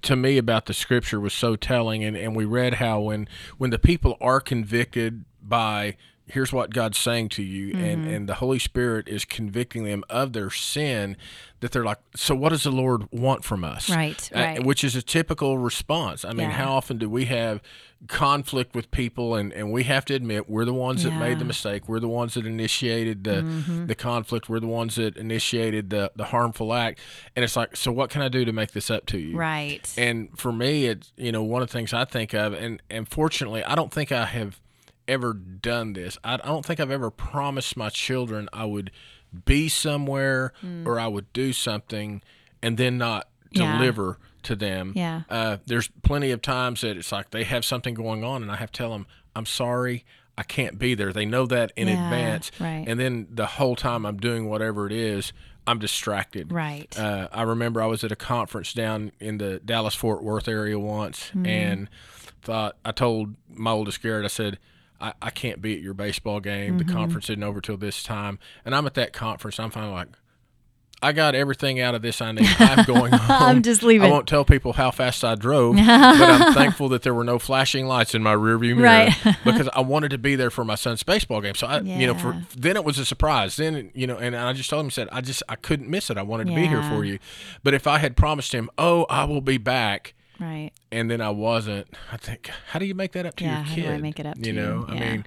to 0.02 0.16
me 0.16 0.38
about 0.38 0.66
the 0.66 0.74
scripture 0.74 1.20
was 1.20 1.34
so 1.34 1.56
telling, 1.56 2.04
and, 2.04 2.16
and 2.16 2.36
we 2.36 2.46
read 2.46 2.76
how 2.76 3.02
when 3.02 3.28
when 3.58 3.70
the 3.70 3.80
people 3.80 4.18
are 4.22 4.40
convicted 4.40 5.26
by 5.42 5.98
here's 6.28 6.54
what 6.54 6.74
God's 6.74 6.98
saying 6.98 7.30
to 7.30 7.44
you, 7.44 7.72
and, 7.78 8.04
Mm-hmm. 8.06 8.14
and 8.14 8.30
the 8.30 8.36
Holy 8.36 8.60
Spirit 8.60 9.08
is 9.10 9.26
convicting 9.26 9.84
them 9.84 10.04
of 10.10 10.34
their 10.34 10.50
sin, 10.50 11.18
that 11.60 11.72
they're 11.72 11.84
like, 11.84 12.00
so 12.16 12.34
what 12.36 12.50
does 12.50 12.64
the 12.64 12.72
Lord 12.72 13.04
want 13.12 13.44
from 13.44 13.64
us? 13.64 13.90
Right, 13.90 14.30
Uh, 14.34 14.40
right. 14.40 14.64
which 14.66 14.84
is 14.84 14.96
a 14.96 15.02
typical 15.02 15.58
response. 15.58 16.24
I 16.24 16.30
mean, 16.30 16.50
Yeah. 16.50 16.56
how 16.56 16.74
often 16.74 16.98
do 16.98 17.10
we 17.10 17.26
have 17.26 17.62
conflict 18.08 18.76
with 18.76 18.90
people, 18.92 19.36
and, 19.36 19.54
and 19.54 19.72
we 19.72 19.84
have 19.84 20.06
to 20.06 20.14
admit 20.16 20.50
we're 20.50 20.66
the 20.66 20.74
ones 20.74 21.04
that 21.04 21.12
made 21.12 21.34
the 21.34 21.40
Mm-hmm. 21.42 21.48
mistake, 21.48 21.88
we're 21.90 22.00
the 22.00 22.08
ones 22.08 22.34
that 22.34 22.46
initiated 22.46 23.24
the 23.24 23.84
the 23.86 23.94
conflict, 23.96 24.50
we're 24.50 24.60
the 24.60 24.68
ones 24.68 24.96
that 24.96 25.18
initiated 25.18 25.90
the 25.92 26.12
the 26.16 26.26
harmful 26.26 26.74
act, 26.74 27.00
and 27.36 27.44
it's 27.46 27.56
like, 27.56 27.76
so 27.76 27.92
what 27.92 28.10
can 28.10 28.22
I 28.24 28.28
do 28.30 28.44
to 28.46 28.52
make 28.52 28.72
this 28.72 28.90
up 28.90 29.06
to 29.08 29.20
you? 29.20 29.38
Right. 29.38 29.88
And 29.98 30.30
for 30.38 30.52
me, 30.52 30.86
it's 30.86 31.12
you 31.18 31.32
know 31.32 31.44
one 31.44 31.62
of 31.62 31.68
the 31.68 31.74
things 31.74 31.94
I 31.94 32.06
think 32.06 32.34
of, 32.34 32.54
and 32.54 32.82
and 32.90 33.08
fortunately, 33.08 33.64
I 33.64 33.76
don't 33.76 33.92
think 33.94 34.12
I 34.12 34.26
have 34.26 34.60
ever 35.08 35.34
done 35.34 35.94
this. 35.94 36.18
I, 36.24 36.36
I 36.36 36.38
don't 36.38 36.66
think 36.66 36.80
I've 36.80 36.92
ever 36.92 37.10
promised 37.12 37.76
my 37.78 37.90
children 37.90 38.48
I 38.54 38.66
would 38.66 38.92
be 39.46 39.70
somewhere 39.70 40.54
Hmm. 40.62 40.88
or 40.88 41.00
I 41.00 41.08
would 41.08 41.32
do 41.34 41.54
something, 41.54 42.22
and 42.62 42.78
then 42.78 42.98
not 42.98 43.28
Yeah. 43.52 43.78
deliver 43.78 44.18
to 44.44 44.56
them. 44.56 44.94
Yeah. 44.96 45.22
Uh, 45.30 45.58
there's 45.68 45.90
plenty 46.04 46.32
of 46.32 46.42
times 46.42 46.82
that 46.82 46.98
it's 46.98 47.12
like 47.12 47.32
they 47.32 47.44
have 47.44 47.64
something 47.64 47.94
going 47.94 48.24
on, 48.24 48.42
and 48.42 48.52
I 48.52 48.56
have 48.58 48.72
to 48.72 48.78
tell 48.78 48.92
them, 48.92 49.06
I'm 49.36 49.46
sorry. 49.46 50.04
I 50.38 50.44
can't 50.44 50.80
be 50.80 50.96
there. 50.96 51.14
They 51.14 51.26
know 51.26 51.46
that 51.48 51.72
in 51.76 51.88
Yeah, 51.88 52.06
advance. 52.06 52.52
right. 52.60 52.84
And 52.88 53.00
then 53.00 53.28
the 53.32 53.46
whole 53.46 53.76
time 53.76 54.06
I'm 54.06 54.18
doing 54.18 54.50
whatever 54.50 54.88
it 54.88 54.94
is, 54.94 55.34
I'm 55.68 55.78
distracted. 55.78 56.52
Right. 56.52 56.98
Uh, 56.98 57.28
I 57.32 57.44
remember 57.44 57.82
I 57.82 57.86
was 57.86 58.04
at 58.04 58.12
a 58.12 58.16
conference 58.16 58.74
down 58.74 59.12
in 59.20 59.38
the 59.38 59.60
Dallas 59.64 59.94
Fort 59.94 60.24
Worth 60.24 60.48
area 60.48 60.80
once, 60.80 61.30
Hmm. 61.30 61.46
and 61.46 61.90
thought 62.42 62.78
I 62.84 62.92
told 62.92 63.36
my 63.50 63.72
oldest 63.72 64.02
Garrett, 64.02 64.26
I 64.26 64.30
said, 64.30 64.58
I, 65.02 65.14
I 65.22 65.30
can't 65.32 65.62
be 65.62 65.76
at 65.76 65.82
your 65.82 65.94
baseball 65.94 66.40
game. 66.40 66.78
Mm-hmm. 66.78 66.88
The 66.88 66.94
conference 66.94 67.30
isn't 67.30 67.44
over 67.44 67.60
till 67.62 67.78
this 67.78 68.04
time, 68.04 68.40
and 68.64 68.76
I'm 68.76 68.86
at 68.86 68.94
that 68.96 69.14
conference. 69.14 69.60
I'm 69.60 69.72
finally 69.72 69.94
like, 69.94 70.08
I 71.04 71.14
got 71.14 71.34
everything 71.34 71.80
out 71.80 71.96
of 71.96 72.04
this 72.04 72.22
I 72.22 72.32
need. 72.32 72.48
I'm 72.60 72.86
going 72.86 73.12
home. 73.12 73.42
I'm 73.42 73.62
just 73.64 73.82
leaving. 73.82 74.08
I 74.08 74.12
won't 74.12 74.28
tell 74.28 74.46
people 74.46 74.74
how 74.74 74.92
fast 74.92 75.24
I 75.24 75.34
drove, 75.34 75.76
but 75.78 75.84
I'm 75.90 76.54
thankful 76.54 76.90
that 76.90 77.02
there 77.02 77.14
were 77.16 77.24
no 77.24 77.40
flashing 77.40 77.88
lights 77.88 78.14
in 78.14 78.22
my 78.22 78.36
rearview 78.36 78.76
mirror 78.78 79.10
Right. 79.24 79.38
because 79.44 79.68
I 79.74 79.82
wanted 79.82 80.12
to 80.12 80.20
be 80.20 80.36
there 80.36 80.52
for 80.52 80.64
my 80.64 80.76
son's 80.76 81.02
baseball 81.02 81.42
game. 81.42 81.56
So 81.56 81.66
I, 81.66 81.80
you 81.80 82.06
know, 82.06 82.14
for 82.14 82.46
then 82.56 82.76
it 82.76 82.86
was 82.86 83.00
a 83.00 83.06
surprise. 83.06 83.56
Then 83.56 83.90
you 83.96 84.06
know, 84.06 84.18
and 84.18 84.36
I 84.36 84.54
just 84.54 84.70
told 84.70 84.86
him, 84.86 84.92
said, 84.92 85.10
I 85.12 85.22
just 85.22 85.42
I 85.50 85.56
couldn't 85.56 85.90
miss 85.90 86.12
it. 86.12 86.20
I 86.20 86.22
wanted 86.22 86.48
to 86.48 86.54
be 86.54 86.68
here 86.68 86.84
for 86.84 87.04
you. 87.04 87.18
But 87.64 87.74
if 87.74 87.88
I 87.88 87.98
had 87.98 88.16
promised 88.16 88.54
him, 88.54 88.70
oh, 88.78 89.06
I 89.10 89.24
will 89.24 89.42
be 89.42 89.58
back. 89.58 90.14
Right. 90.42 90.72
and 90.92 91.10
then 91.10 91.22
I 91.22 91.30
wasn't, 91.30 91.88
I 92.12 92.18
think, 92.18 92.50
how 92.72 92.80
do 92.80 92.86
you 92.86 92.96
make 92.96 93.12
that 93.14 93.26
up 93.28 93.36
to 93.38 93.44
Yeah, 93.44 93.58
your 93.58 93.64
how 93.64 93.76
kid? 93.76 93.82
do 93.84 93.90
I 93.92 93.98
make 93.98 94.20
it 94.20 94.26
up 94.26 94.38
You 94.38 94.44
to 94.46 94.54
know, 94.54 94.76
you? 94.80 94.86
I 94.90 94.94
Yeah. 94.96 95.02
Mm-hmm. 95.02 95.12
mean, 95.12 95.26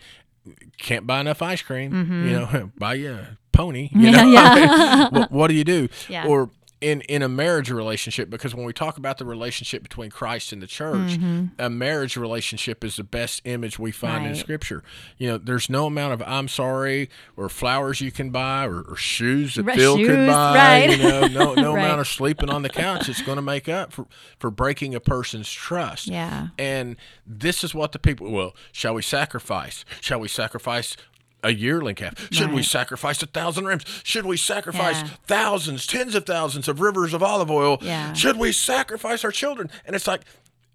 can't 0.77 1.07
buy 1.07 1.21
enough 1.21 1.41
ice 1.41 1.63
cream. 1.63 1.93
You 2.27 2.33
know, 2.33 2.71
buy 2.79 2.95
you 2.95 3.13
a 3.13 3.39
pony. 3.53 3.89
You 3.93 4.01
Yeah, 4.11 4.11
know, 4.11 4.31
yeah. 4.31 5.09
what, 5.11 5.31
what 5.33 5.49
do 5.49 5.55
you 5.55 5.65
do? 5.65 5.89
Yeah. 6.09 6.27
Or 6.27 6.51
in 6.85 7.01
in 7.03 7.23
a 7.23 7.29
marriage 7.29 7.71
relationship, 7.71 8.29
because 8.31 8.55
when 8.55 8.65
we 8.67 8.73
talk 8.73 8.99
about 8.99 9.19
the 9.19 9.25
relationship 9.25 9.83
between 9.83 10.11
Christ 10.11 10.53
and 10.53 10.61
the 10.63 10.67
church, 10.67 11.13
Mm-hmm. 11.19 11.47
a 11.59 11.71
marriage 11.71 12.17
relationship 12.17 12.85
is 12.85 12.97
the 12.97 13.05
best 13.05 13.41
image 13.45 13.79
we 13.79 13.91
find 13.91 14.27
in 14.27 14.35
Scripture. 14.35 14.83
You 15.19 15.29
know, 15.29 15.39
there's 15.39 15.71
no 15.71 15.87
amount 15.87 16.13
of 16.15 16.23
I'm 16.27 16.49
sorry 16.49 17.09
or 17.37 17.49
flowers 17.49 18.01
you 18.01 18.13
can 18.13 18.31
buy 18.31 18.67
or, 18.67 18.83
or 18.83 18.97
shoes 18.97 19.55
that 19.55 19.65
Right, 19.65 19.79
Phil 19.79 19.97
could 19.97 20.27
buy. 20.29 20.55
right. 20.55 20.91
You 20.91 21.03
know, 21.03 21.27
no 21.27 21.55
no 21.67 21.75
Right. 21.75 21.85
amount 21.85 22.01
of 22.01 22.09
sleeping 22.09 22.51
on 22.51 22.63
the 22.63 22.69
couch 22.69 23.09
is 23.09 23.23
going 23.23 23.37
to 23.37 23.43
make 23.43 23.69
up 23.69 23.93
for 23.93 24.07
for 24.39 24.51
breaking 24.51 24.95
a 24.95 25.01
person's 25.01 25.51
trust. 25.51 26.07
Yeah. 26.09 26.49
And 26.59 26.97
this 27.27 27.65
is 27.65 27.75
what 27.75 27.93
the 27.93 27.99
people, 27.99 28.31
well, 28.31 28.55
shall 28.73 28.95
we 28.95 29.03
sacrifice? 29.03 29.85
Shall 30.01 30.21
we 30.21 30.29
sacrifice 30.29 30.97
a 31.45 31.53
yearling 31.53 31.95
calf? 31.95 32.29
Should 32.33 32.53
we 32.53 32.63
sacrifice 32.63 33.23
a 33.23 33.27
thousand 33.27 33.67
rams? 33.67 33.85
Should 34.03 34.27
we 34.27 34.37
sacrifice 34.37 35.01
Yeah. 35.03 35.09
thousands, 35.27 35.87
tens 35.87 36.15
of 36.15 36.27
thousands 36.27 36.67
of 36.69 36.81
rivers 36.81 37.15
of 37.15 37.23
olive 37.23 37.51
oil? 37.51 37.79
Yeah. 37.81 38.13
Should 38.15 38.37
we 38.39 38.51
sacrifice 38.53 39.25
our 39.25 39.31
children? 39.31 39.71
And 39.85 39.95
it's 39.95 40.07
like, 40.07 40.23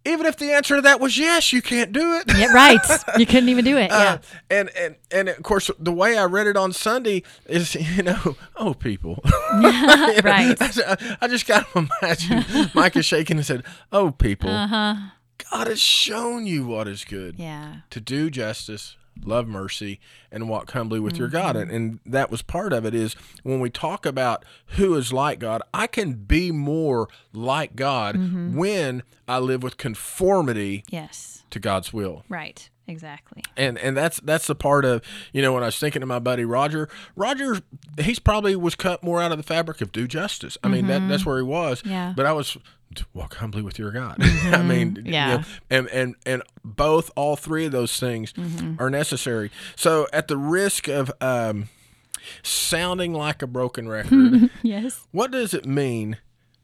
even 0.05 0.25
if 0.25 0.37
the 0.37 0.53
answer 0.53 0.77
to 0.77 0.81
that 0.83 1.01
was 1.01 1.17
yes, 1.17 1.51
you 1.51 1.61
can't 1.61 1.91
do 1.91 2.13
it. 2.15 2.23
Yeah, 2.37 2.53
right. 2.53 2.79
You 3.17 3.25
couldn't 3.25 3.49
even 3.49 3.65
do 3.65 3.75
it. 3.77 3.91
Uh, 3.91 4.17
Yeah. 4.49 4.57
and, 4.59 4.69
and 4.77 4.95
and 5.11 5.27
of 5.29 5.43
course, 5.43 5.69
the 5.77 5.91
way 5.91 6.17
I 6.17 6.23
read 6.23 6.47
it 6.47 6.55
on 6.55 6.71
Sunday 6.71 7.23
is, 7.47 7.75
you 7.97 8.03
know, 8.03 8.37
oh, 8.55 8.73
people. 8.73 9.19
right. 9.25 10.55
I, 10.61 11.17
I 11.21 11.27
just 11.27 11.45
got 11.45 11.69
to 11.73 11.87
imagine 12.01 12.71
Micah 12.73 13.03
shaking 13.03 13.37
and 13.37 13.45
said, 13.45 13.63
oh, 13.91 14.11
people. 14.11 14.49
God 14.49 15.67
has 15.67 15.79
shown 15.81 16.45
you 16.45 16.65
what 16.65 16.87
is 16.87 17.03
good 17.05 17.35
Yeah. 17.37 17.77
to 17.89 17.99
do 17.99 18.29
justice, 18.29 18.95
love 19.23 19.47
mercy, 19.47 19.99
and 20.31 20.49
walk 20.49 20.71
humbly 20.71 20.99
with 20.99 21.17
your 21.17 21.27
God. 21.27 21.55
Mm-hmm. 21.55 21.69
And, 21.69 21.71
and 21.71 21.99
that 22.05 22.31
was 22.31 22.41
part 22.41 22.73
of 22.73 22.85
it 22.85 22.93
is 22.93 23.15
when 23.43 23.59
we 23.59 23.69
talk 23.69 24.05
about 24.05 24.45
who 24.77 24.95
is 24.95 25.11
like 25.13 25.39
God, 25.39 25.61
I 25.73 25.87
can 25.87 26.13
be 26.13 26.51
more 26.51 27.07
like 27.33 27.75
God 27.75 28.15
mm-hmm. 28.15 28.55
when 28.55 29.03
I 29.27 29.39
live 29.39 29.63
with 29.63 29.77
conformity 29.77 30.83
Yes. 30.89 31.43
to 31.49 31.59
God's 31.59 31.93
will. 31.93 32.23
Right. 32.29 32.69
Exactly. 32.89 33.43
And 33.55 33.77
and 33.77 33.95
that's 33.95 34.19
that's 34.21 34.47
the 34.47 34.55
part 34.55 34.83
of 34.83 35.03
you 35.31 35.43
know 35.43 35.53
when 35.53 35.61
I 35.61 35.67
was 35.67 35.77
thinking 35.77 36.01
of 36.01 36.07
my 36.07 36.17
buddy 36.17 36.43
Roger. 36.43 36.89
Roger, 37.15 37.59
he's 37.99 38.17
probably 38.17 38.55
was 38.55 38.73
cut 38.73 39.03
more 39.03 39.21
out 39.21 39.31
of 39.31 39.37
the 39.37 39.43
fabric 39.43 39.79
of 39.81 39.91
do 39.91 40.07
justice. 40.07 40.57
I 40.63 40.69
mean 40.69 40.87
that 40.87 41.07
that's 41.07 41.21
mm-hmm. 41.21 41.29
where 41.29 41.37
he 41.37 41.43
was. 41.43 41.83
Yeah. 41.85 42.13
But 42.15 42.25
I 42.25 42.33
was 42.33 42.57
walk 43.13 43.35
humbly 43.35 43.61
with 43.61 43.77
your 43.79 43.91
God. 43.91 44.17
I 44.43 44.61
mean, 44.63 45.01
you 45.05 45.13
Yeah. 45.13 45.37
know, 45.37 45.43
and 45.69 45.87
and 45.89 46.15
and 46.25 46.43
both 46.63 47.11
all 47.15 47.35
three 47.35 47.65
of 47.65 47.71
those 47.71 47.99
things 47.99 48.33
are 48.79 48.89
necessary. 48.89 49.51
So 49.75 50.07
at 50.13 50.27
the 50.27 50.37
risk 50.37 50.87
of 50.87 51.11
um, 51.21 51.69
sounding 52.43 53.13
like 53.13 53.41
a 53.41 53.47
broken 53.47 53.87
record, 53.87 54.49
Yes. 54.63 55.07
what 55.11 55.31
does 55.31 55.53
it 55.53 55.65
mean 55.65 56.17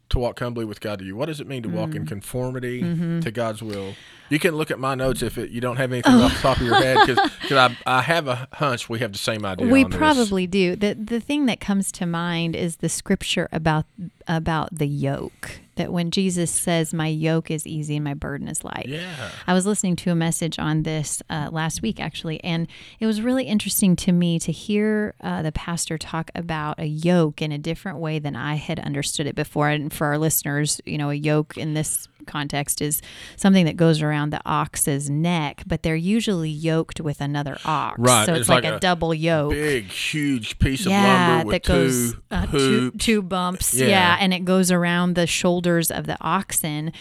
to 0.09 0.19
walk 0.19 0.39
humbly 0.39 0.65
with 0.65 0.81
God 0.81 0.99
to 0.99 1.05
you? 1.05 1.15
What 1.15 1.25
does 1.27 1.39
it 1.39 1.47
mean 1.47 1.63
to 1.63 1.69
walk 1.69 1.89
Mm. 1.91 1.95
in 1.95 2.05
conformity 2.05 2.81
Mm-hmm. 2.81 3.19
to 3.21 3.31
God's 3.31 3.61
will? 3.63 3.93
You 4.29 4.39
can 4.39 4.55
look 4.55 4.71
at 4.71 4.79
my 4.79 4.95
notes 4.95 5.21
if 5.21 5.37
it, 5.37 5.51
you 5.51 5.61
don't 5.61 5.77
have 5.77 5.91
anything 5.91 6.13
off 6.15 6.33
the 6.33 6.39
top 6.41 6.57
of 6.57 6.63
your 6.65 6.75
head 6.75 6.97
because 7.05 7.31
I, 7.51 7.77
I 7.85 8.01
have 8.01 8.27
a 8.27 8.47
hunch 8.53 8.89
we 8.89 8.99
have 8.99 9.11
the 9.11 9.17
same 9.19 9.45
idea. 9.45 9.67
We 9.67 9.83
on 9.83 9.91
this. 9.91 9.97
probably 9.97 10.47
do. 10.47 10.75
The 10.75 10.93
the 10.95 11.19
thing 11.19 11.45
that 11.45 11.59
comes 11.59 11.91
to 11.93 12.05
mind 12.07 12.55
is 12.55 12.77
the 12.77 12.89
scripture 12.89 13.47
about 13.51 13.85
about 14.27 14.75
the 14.75 14.87
yoke. 14.87 15.59
That 15.75 15.91
when 15.91 16.11
Jesus 16.11 16.51
says, 16.51 16.93
"My 16.93 17.07
yoke 17.07 17.51
is 17.51 17.67
easy 17.67 17.95
and 17.95 18.03
my 18.03 18.13
burden 18.13 18.47
is 18.47 18.63
light." 18.63 18.87
Yeah. 18.87 19.29
I 19.47 19.53
was 19.53 19.65
listening 19.65 19.95
to 19.97 20.11
a 20.11 20.15
message 20.15 20.57
on 20.59 20.83
this 20.83 21.21
uh, 21.29 21.49
last 21.51 21.81
week, 21.81 21.99
actually, 21.99 22.43
and 22.43 22.67
it 22.99 23.05
was 23.05 23.21
really 23.21 23.45
interesting 23.45 23.95
to 23.97 24.11
me 24.11 24.39
to 24.39 24.51
hear 24.51 25.15
uh, 25.21 25.41
the 25.41 25.51
pastor 25.51 25.97
talk 25.97 26.31
about 26.35 26.79
a 26.79 26.85
yoke 26.85 27.41
in 27.41 27.51
a 27.51 27.57
different 27.57 27.99
way 27.99 28.19
than 28.19 28.35
I 28.35 28.55
had 28.55 28.79
understood 28.79 29.27
it 29.27 29.35
before. 29.35 29.69
And 29.69 29.91
for 29.91 30.07
our 30.07 30.17
listeners, 30.17 30.81
you 30.85 30.97
know, 30.97 31.09
a 31.09 31.15
yoke 31.15 31.57
in 31.57 31.73
this 31.73 32.07
context 32.25 32.81
is 32.81 33.01
something 33.37 33.65
that 33.65 33.77
goes 33.77 34.01
around 34.01 34.31
the 34.31 34.41
ox's 34.45 35.09
neck, 35.09 35.63
but 35.65 35.83
they're 35.83 35.95
usually 35.95 36.49
yoked 36.49 36.99
with 37.01 37.21
another 37.21 37.57
ox. 37.65 37.97
Right, 37.99 38.25
So 38.25 38.33
it's, 38.33 38.41
it's 38.41 38.49
like, 38.49 38.63
like 38.63 38.73
a, 38.73 38.79
double 38.79 39.13
yoke 39.13 39.51
Big, 39.51 39.85
huge 39.85 40.59
piece 40.59 40.85
of 40.85 40.91
yeah, 40.91 41.27
lumber 41.37 41.45
with 41.47 41.63
that 41.63 41.67
goes 41.67 42.13
two 42.13 42.21
uh, 42.31 42.45
two, 42.47 42.91
two 42.91 43.21
bumps. 43.21 43.73
Yeah. 43.73 43.87
Yeah. 43.87 44.17
and 44.19 44.33
it 44.33 44.45
goes 44.45 44.71
around 44.71 45.15
the 45.15 45.27
shoulders 45.27 45.89
of 45.91 46.05
the 46.05 46.17
oxen, 46.21 46.91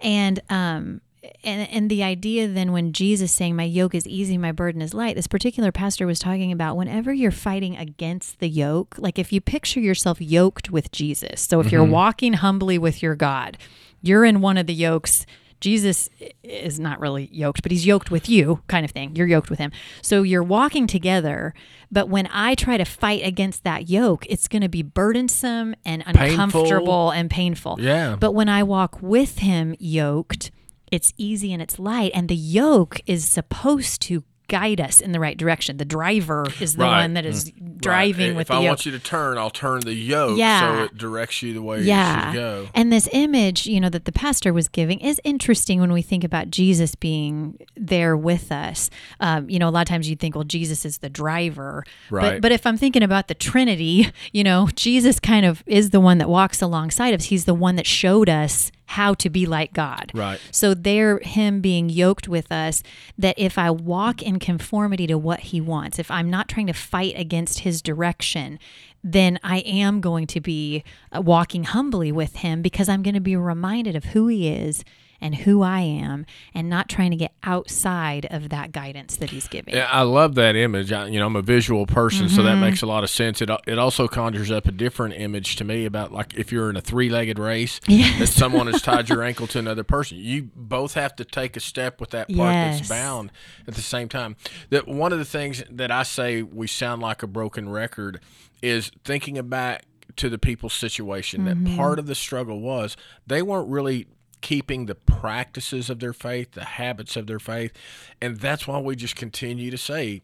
and 0.00 0.40
um. 0.50 1.00
And, 1.42 1.66
and 1.70 1.90
the 1.90 2.02
idea 2.02 2.46
then 2.48 2.70
when 2.72 2.92
Jesus 2.92 3.32
saying 3.32 3.56
my 3.56 3.62
yoke 3.64 3.94
is 3.94 4.06
easy 4.06 4.36
my 4.36 4.52
burden 4.52 4.82
is 4.82 4.92
light 4.92 5.16
this 5.16 5.26
particular 5.26 5.72
pastor 5.72 6.06
was 6.06 6.18
talking 6.18 6.52
about 6.52 6.76
whenever 6.76 7.14
you're 7.14 7.30
fighting 7.30 7.78
against 7.78 8.40
the 8.40 8.48
yoke 8.48 8.94
like 8.98 9.18
if 9.18 9.32
you 9.32 9.40
picture 9.40 9.80
yourself 9.80 10.20
yoked 10.20 10.70
with 10.70 10.92
Jesus 10.92 11.40
so 11.40 11.60
if 11.60 11.66
Mm-hmm. 11.68 11.74
you're 11.76 11.84
walking 11.84 12.32
humbly 12.34 12.76
with 12.76 13.02
your 13.02 13.14
God 13.14 13.56
you're 14.04 14.24
in 14.24 14.40
one 14.40 14.56
of 14.56 14.66
the 14.66 14.74
yokes 14.74 15.26
Jesus 15.64 16.10
is 16.42 16.78
not 16.78 17.00
really 17.00 17.30
yoked, 17.32 17.62
but 17.62 17.72
he's 17.72 17.86
yoked 17.86 18.10
with 18.10 18.28
you, 18.28 18.60
kind 18.66 18.84
of 18.84 18.90
thing. 18.90 19.16
You're 19.16 19.26
yoked 19.26 19.48
with 19.48 19.58
him. 19.58 19.72
So 20.02 20.22
you're 20.22 20.42
walking 20.42 20.86
together, 20.86 21.54
but 21.90 22.10
when 22.10 22.28
I 22.30 22.54
try 22.54 22.76
to 22.76 22.84
fight 22.84 23.24
against 23.24 23.64
that 23.64 23.88
yoke, 23.88 24.26
it's 24.28 24.46
going 24.46 24.60
to 24.60 24.68
be 24.68 24.82
burdensome 24.82 25.74
and 25.82 26.02
uncomfortable 26.04 27.12
and 27.12 27.30
painful. 27.30 27.78
Yeah. 27.80 28.14
But 28.20 28.32
when 28.32 28.50
I 28.50 28.62
walk 28.62 29.00
with 29.00 29.38
him 29.38 29.74
yoked, 29.78 30.50
it's 30.92 31.14
easy 31.16 31.50
and 31.50 31.62
it's 31.62 31.78
light. 31.78 32.12
And 32.14 32.28
the 32.28 32.36
yoke 32.36 33.00
is 33.06 33.24
supposed 33.24 34.02
to 34.02 34.22
guide 34.54 34.80
us 34.80 35.00
in 35.00 35.10
the 35.12 35.18
right 35.20 35.36
direction. 35.36 35.76
The 35.78 35.84
driver 35.84 36.46
is 36.60 36.76
the 36.76 36.84
Right. 36.84 37.00
one 37.02 37.14
that 37.14 37.26
is 37.26 37.50
driving 37.80 38.28
Right. 38.28 38.36
with 38.36 38.42
if 38.42 38.48
the 38.48 38.54
I 38.54 38.60
yoke. 38.60 38.68
want 38.68 38.86
you 38.86 38.92
to 38.92 38.98
turn, 38.98 39.36
I'll 39.36 39.50
turn 39.50 39.80
the 39.80 39.94
yoke 39.94 40.38
Yeah. 40.38 40.60
so 40.78 40.82
it 40.84 40.96
directs 40.96 41.42
you 41.42 41.52
the 41.54 41.60
way 41.62 41.80
you 41.80 41.86
yeah. 41.86 42.30
should 42.30 42.38
go. 42.38 42.68
And 42.74 42.92
this 42.92 43.08
image, 43.12 43.66
you 43.66 43.80
know, 43.80 43.88
that 43.88 44.04
the 44.04 44.12
pastor 44.12 44.52
was 44.52 44.68
giving 44.68 45.00
is 45.00 45.20
interesting 45.24 45.80
when 45.80 45.92
we 45.92 46.02
think 46.02 46.22
about 46.24 46.50
Jesus 46.50 46.94
being 46.94 47.58
there 47.76 48.16
with 48.16 48.52
us. 48.52 48.90
Um, 49.20 49.50
you 49.50 49.58
know, 49.58 49.68
a 49.68 49.70
lot 49.70 49.82
of 49.82 49.88
times 49.88 50.08
you'd 50.08 50.20
think, 50.20 50.34
well, 50.36 50.44
Jesus 50.44 50.84
is 50.84 50.98
the 50.98 51.10
driver. 51.10 51.84
Right. 52.10 52.34
But, 52.34 52.42
but 52.42 52.52
if 52.52 52.66
I'm 52.66 52.76
thinking 52.76 53.02
about 53.02 53.28
the 53.28 53.34
Trinity, 53.34 54.08
you 54.32 54.44
know, 54.44 54.68
Jesus 54.76 55.18
kind 55.18 55.44
of 55.44 55.62
is 55.66 55.90
the 55.90 56.00
one 56.00 56.18
that 56.18 56.28
walks 56.28 56.62
alongside 56.62 57.12
us. 57.14 57.24
He's 57.24 57.44
the 57.44 57.54
one 57.54 57.76
that 57.76 57.86
showed 57.86 58.28
us 58.28 58.70
how 58.86 59.14
to 59.14 59.30
be 59.30 59.46
like 59.46 59.72
God. 59.72 60.10
Right. 60.14 60.40
So 60.50 60.74
there, 60.74 61.18
him 61.20 61.60
being 61.60 61.88
yoked 61.88 62.28
with 62.28 62.52
us, 62.52 62.82
that 63.18 63.38
if 63.38 63.58
I 63.58 63.70
walk 63.70 64.22
in 64.22 64.38
conformity 64.38 65.06
to 65.06 65.18
what 65.18 65.40
he 65.40 65.60
wants, 65.60 65.98
if 65.98 66.10
I'm 66.10 66.30
not 66.30 66.48
trying 66.48 66.66
to 66.66 66.72
fight 66.72 67.14
against 67.16 67.60
his 67.60 67.80
direction, 67.80 68.58
then 69.02 69.38
I 69.42 69.58
am 69.58 70.00
going 70.00 70.26
to 70.28 70.40
be 70.40 70.84
uh, 71.14 71.20
walking 71.20 71.64
humbly 71.64 72.12
with 72.12 72.36
him 72.36 72.62
because 72.62 72.88
I'm 72.88 73.02
going 73.02 73.14
to 73.14 73.20
be 73.20 73.36
reminded 73.36 73.96
of 73.96 74.04
who 74.06 74.28
he 74.28 74.48
is 74.48 74.84
and 75.24 75.34
who 75.34 75.62
I 75.62 75.80
am 75.80 76.26
and 76.54 76.68
not 76.68 76.88
trying 76.88 77.10
to 77.10 77.16
get 77.16 77.32
outside 77.42 78.26
of 78.30 78.50
that 78.50 78.72
guidance 78.72 79.16
that 79.16 79.30
he's 79.30 79.48
giving. 79.48 79.74
Yeah, 79.74 79.88
I 79.90 80.02
love 80.02 80.34
that 80.36 80.54
image. 80.54 80.92
I, 80.92 81.06
you 81.08 81.18
know, 81.18 81.26
I'm 81.26 81.34
a 81.34 81.42
visual 81.42 81.86
person, 81.86 82.28
so 82.28 82.36
Mm-hmm. 82.42 82.44
that 82.46 82.56
makes 82.56 82.82
a 82.82 82.86
lot 82.86 83.02
of 83.04 83.10
sense. 83.10 83.40
It 83.40 83.48
it 83.66 83.78
also 83.78 84.06
conjures 84.06 84.50
up 84.50 84.66
a 84.66 84.70
different 84.72 85.14
image 85.14 85.56
to 85.56 85.64
me 85.64 85.86
about 85.86 86.12
like 86.12 86.34
if 86.34 86.52
you're 86.52 86.68
in 86.68 86.76
a 86.76 86.80
three-legged 86.82 87.38
race 87.38 87.80
Yes. 87.88 88.18
that 88.18 88.26
someone 88.28 88.66
has 88.66 88.82
tied 88.82 89.08
your 89.08 89.22
ankle 89.30 89.46
to 89.48 89.58
another 89.58 89.82
person, 89.82 90.18
you 90.18 90.50
both 90.54 90.94
have 90.94 91.16
to 91.16 91.24
take 91.24 91.56
a 91.56 91.60
step 91.60 92.00
with 92.00 92.10
that 92.10 92.28
part 92.28 92.52
Yes. 92.52 92.78
that's 92.80 92.88
bound 92.90 93.32
at 93.66 93.74
the 93.74 93.82
same 93.82 94.08
time. 94.10 94.36
That 94.70 94.86
one 94.86 95.12
of 95.12 95.18
the 95.18 95.24
things 95.24 95.64
that 95.70 95.90
I 95.90 96.02
say 96.02 96.42
we 96.42 96.66
sound 96.66 97.00
like 97.00 97.22
a 97.22 97.26
broken 97.26 97.68
record 97.70 98.20
is 98.62 98.90
thinking 99.04 99.38
about 99.38 99.80
to 100.16 100.28
the 100.28 100.38
people's 100.38 100.74
situation. 100.74 101.44
Mm-hmm. 101.44 101.64
That 101.64 101.76
part 101.76 101.98
of 101.98 102.06
the 102.06 102.14
struggle 102.14 102.60
was 102.60 102.96
they 103.26 103.40
weren't 103.42 103.68
really 103.70 104.06
keeping 104.40 104.86
the 104.86 104.94
practices 104.94 105.88
of 105.90 106.00
their 106.00 106.12
faith, 106.12 106.52
the 106.52 106.64
habits 106.64 107.16
of 107.16 107.26
their 107.26 107.38
faith. 107.38 107.72
And 108.20 108.38
that's 108.38 108.66
why 108.66 108.78
we 108.78 108.96
just 108.96 109.16
continue 109.16 109.70
to 109.70 109.78
say, 109.78 110.22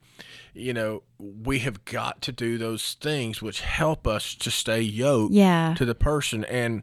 you 0.55 0.73
know, 0.73 1.03
we 1.19 1.61
have 1.61 1.85
got 1.85 2.21
to 2.23 2.33
do 2.33 2.59
those 2.59 2.95
things 3.01 3.41
which 3.43 3.61
help 3.61 4.07
us 4.07 4.35
to 4.37 4.51
stay 4.51 4.81
yoked 4.81 5.33
Yeah. 5.35 5.75
to 5.79 5.85
the 5.85 5.95
person. 5.95 6.45
And 6.45 6.83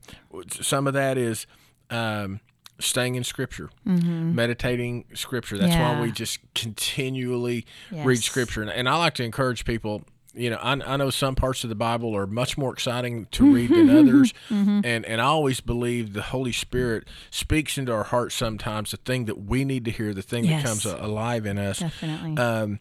some 0.61 0.87
of 0.87 0.93
that 0.93 1.17
is 1.17 1.45
um, 1.89 2.39
staying 2.79 3.15
in 3.15 3.23
Scripture, 3.23 3.69
meditating 3.85 5.05
Scripture. 5.13 5.57
That's 5.57 5.73
Yeah. 5.73 5.95
why 5.95 6.01
we 6.01 6.11
just 6.11 6.39
continually 6.53 7.65
read 7.91 8.23
Scripture. 8.23 8.61
And, 8.61 8.71
and 8.71 8.89
I 8.89 8.95
like 8.97 9.13
to 9.15 9.23
encourage 9.23 9.65
people. 9.65 10.03
You 10.37 10.51
know, 10.51 10.57
I, 10.57 10.73
I 10.73 10.97
know 10.97 11.09
some 11.09 11.35
parts 11.35 11.63
of 11.63 11.69
the 11.69 11.75
Bible 11.75 12.15
are 12.15 12.27
much 12.27 12.57
more 12.57 12.71
exciting 12.71 13.25
to 13.31 13.53
read 13.53 13.71
than 13.71 13.89
others, 13.89 14.33
and 14.49 14.85
and 15.05 15.19
I 15.21 15.25
always 15.25 15.59
believe 15.61 16.13
the 16.13 16.21
Holy 16.21 16.51
Spirit 16.51 17.07
speaks 17.31 17.77
into 17.77 17.91
our 17.91 18.03
hearts 18.03 18.35
sometimes 18.35 18.91
the 18.91 18.97
thing 18.97 19.25
that 19.25 19.39
we 19.45 19.65
need 19.65 19.83
to 19.85 19.91
hear, 19.91 20.13
the 20.13 20.21
thing 20.21 20.45
Yes. 20.45 20.61
that 20.61 20.67
comes 20.67 20.85
alive 20.85 21.45
in 21.45 21.57
us. 21.57 21.79
Definitely. 21.79 22.37
Um, 22.37 22.79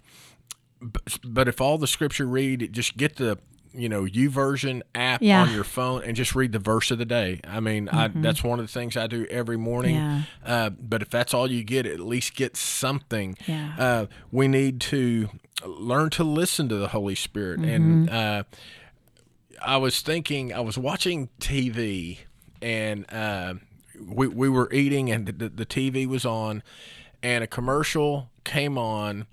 but, 0.81 1.19
but 1.25 1.49
if 1.49 1.61
all 1.61 1.79
the 1.79 1.87
Scripture 1.87 2.27
read, 2.27 2.71
just 2.73 2.97
get 2.97 3.16
the 3.16 3.38
you 3.73 3.90
know, 3.90 4.05
YouVersion 4.05 4.81
app 4.95 5.21
Yeah. 5.21 5.42
on 5.42 5.53
your 5.53 5.64
phone 5.64 6.03
and 6.03 6.16
just 6.16 6.35
read 6.35 6.53
the 6.53 6.59
verse 6.59 6.90
of 6.90 6.97
the 6.97 7.05
day. 7.05 7.40
I 7.47 7.61
mean, 7.61 7.90
I, 7.90 8.09
that's 8.09 8.42
one 8.42 8.59
of 8.59 8.64
the 8.66 8.73
things 8.73 8.97
I 8.97 9.07
do 9.07 9.27
every 9.29 9.59
morning. 9.59 9.97
Mm-hmm. 9.97 10.21
Yeah. 10.47 10.55
Uh, 10.64 10.71
but 10.71 11.03
if 11.03 11.11
that's 11.11 11.35
all 11.35 11.51
you 11.51 11.62
get, 11.62 11.85
at 11.85 12.01
least 12.01 12.35
get 12.35 12.57
something. 12.57 13.37
Yeah. 13.47 13.75
Uh, 13.79 14.07
we 14.33 14.49
need 14.49 14.81
to 14.83 15.29
learn 15.66 16.11
to 16.11 16.24
listen 16.24 16.68
to 16.68 16.76
the 16.76 16.88
Holy 16.88 17.14
Spirit. 17.14 17.61
Mm-hmm. 17.61 17.70
And 17.70 18.11
uh, 18.11 18.42
I 19.62 19.76
was 19.76 20.00
thinking, 20.00 20.52
I 20.52 20.61
was 20.61 20.79
watching 20.79 21.29
TV, 21.40 22.18
and 22.62 23.11
uh, 23.12 23.55
we 24.00 24.26
we 24.29 24.48
were 24.48 24.72
eating, 24.72 25.11
and 25.11 25.26
the, 25.26 25.48
the 25.48 25.66
TV 25.66 26.07
was 26.07 26.24
on, 26.24 26.62
and 27.22 27.42
a 27.42 27.46
commercial 27.46 28.31
came 28.44 28.79
on, 28.79 29.26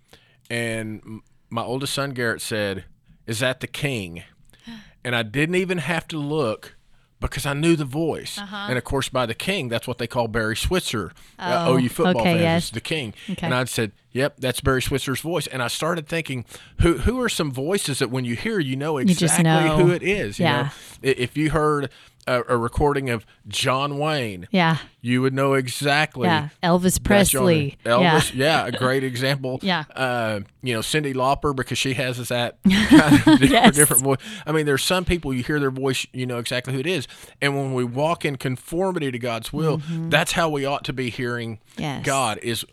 and 0.49 1.21
my 1.49 1.61
oldest 1.63 1.93
son 1.93 2.11
Garrett 2.11 2.41
said, 2.41 2.85
"Is 3.27 3.39
that 3.39 3.59
the 3.59 3.67
King?" 3.67 4.23
And 5.05 5.17
I 5.17 5.23
didn't 5.23 5.55
even 5.55 5.79
have 5.79 6.07
to 6.07 6.17
look. 6.17 6.77
Because 7.23 7.45
I 7.45 7.53
knew 7.53 7.75
the 7.75 7.85
voice, 7.85 8.37
Uh-huh. 8.37 8.67
and 8.69 8.77
of 8.77 8.83
course, 8.83 9.09
by 9.09 9.25
the 9.25 9.33
king, 9.33 9.69
that's 9.69 9.87
what 9.87 9.97
they 9.97 10.07
call 10.07 10.27
Barry 10.27 10.55
Switzer, 10.55 11.11
uh, 11.39 11.65
Oh, 11.67 11.77
OU 11.77 11.89
football 11.89 12.21
okay, 12.21 12.33
fans. 12.33 12.41
yes. 12.41 12.69
the 12.69 12.81
king. 12.81 13.13
Okay. 13.29 13.45
And 13.45 13.53
I 13.55 13.63
said, 13.65 13.91
"Yep, 14.11 14.35
that's 14.39 14.61
Barry 14.61 14.81
Switzer's 14.81 15.21
voice." 15.21 15.47
And 15.47 15.63
I 15.63 15.67
started 15.69 16.07
thinking, 16.07 16.45
who 16.81 16.99
who 16.99 17.19
are 17.21 17.29
some 17.29 17.51
voices 17.51 17.99
that 17.99 18.09
when 18.11 18.25
you 18.25 18.35
hear, 18.35 18.59
you 18.59 18.75
know 18.75 18.97
exactly 18.97 19.43
know. 19.43 19.77
who 19.77 19.89
it 19.91 20.03
is. 20.03 20.37
You 20.39 20.45
Yeah. 20.45 20.61
know, 20.63 20.69
if 21.01 21.35
you 21.37 21.49
heard 21.51 21.89
a, 22.27 22.41
a 22.49 22.57
recording 22.57 23.09
of 23.09 23.25
John 23.47 23.97
Wayne, 23.97 24.47
Yeah. 24.51 24.77
you 25.01 25.21
would 25.21 25.33
know 25.33 25.53
exactly. 25.53 26.27
Yeah. 26.27 26.49
Elvis 26.63 27.03
Presley. 27.03 27.77
Wayne. 27.85 28.01
Yeah. 28.01 28.19
Elvis, 28.19 28.33
yeah. 28.35 28.65
a 28.67 28.71
great 28.71 29.03
example. 29.03 29.59
Yeah. 29.63 29.83
uh, 29.95 30.39
you 30.61 30.73
know 30.73 30.79
Cyndi 30.79 31.13
Lauper 31.13 31.55
because 31.55 31.77
she 31.77 31.93
has 31.95 32.27
that 32.29 32.57
kind 32.69 33.13
of 33.15 33.23
different, 33.25 33.41
Yes. 33.51 33.75
different 33.75 34.03
voice. 34.03 34.17
I 34.45 34.51
mean, 34.51 34.65
there's 34.65 34.83
some 34.83 35.05
people 35.05 35.33
you 35.33 35.43
hear 35.43 35.59
their 35.59 35.71
voice, 35.71 36.05
you 36.13 36.25
know 36.25 36.37
exactly 36.39 36.73
who 36.73 36.79
it 36.79 36.87
is, 36.87 37.07
and 37.41 37.55
when 37.55 37.73
we 37.73 37.83
walk 37.83 38.23
in 38.25 38.37
conformity 38.37 39.11
to 39.11 39.19
God's 39.19 39.51
will, 39.51 39.81
that's 40.09 40.31
how 40.33 40.49
we 40.49 40.65
ought 40.65 40.83
to 40.85 40.93
be 40.93 41.09
hearing 41.09 41.59
Mm-hmm. 41.73 41.81
Yes. 41.81 42.05
God. 42.05 42.39
Is 42.43 42.65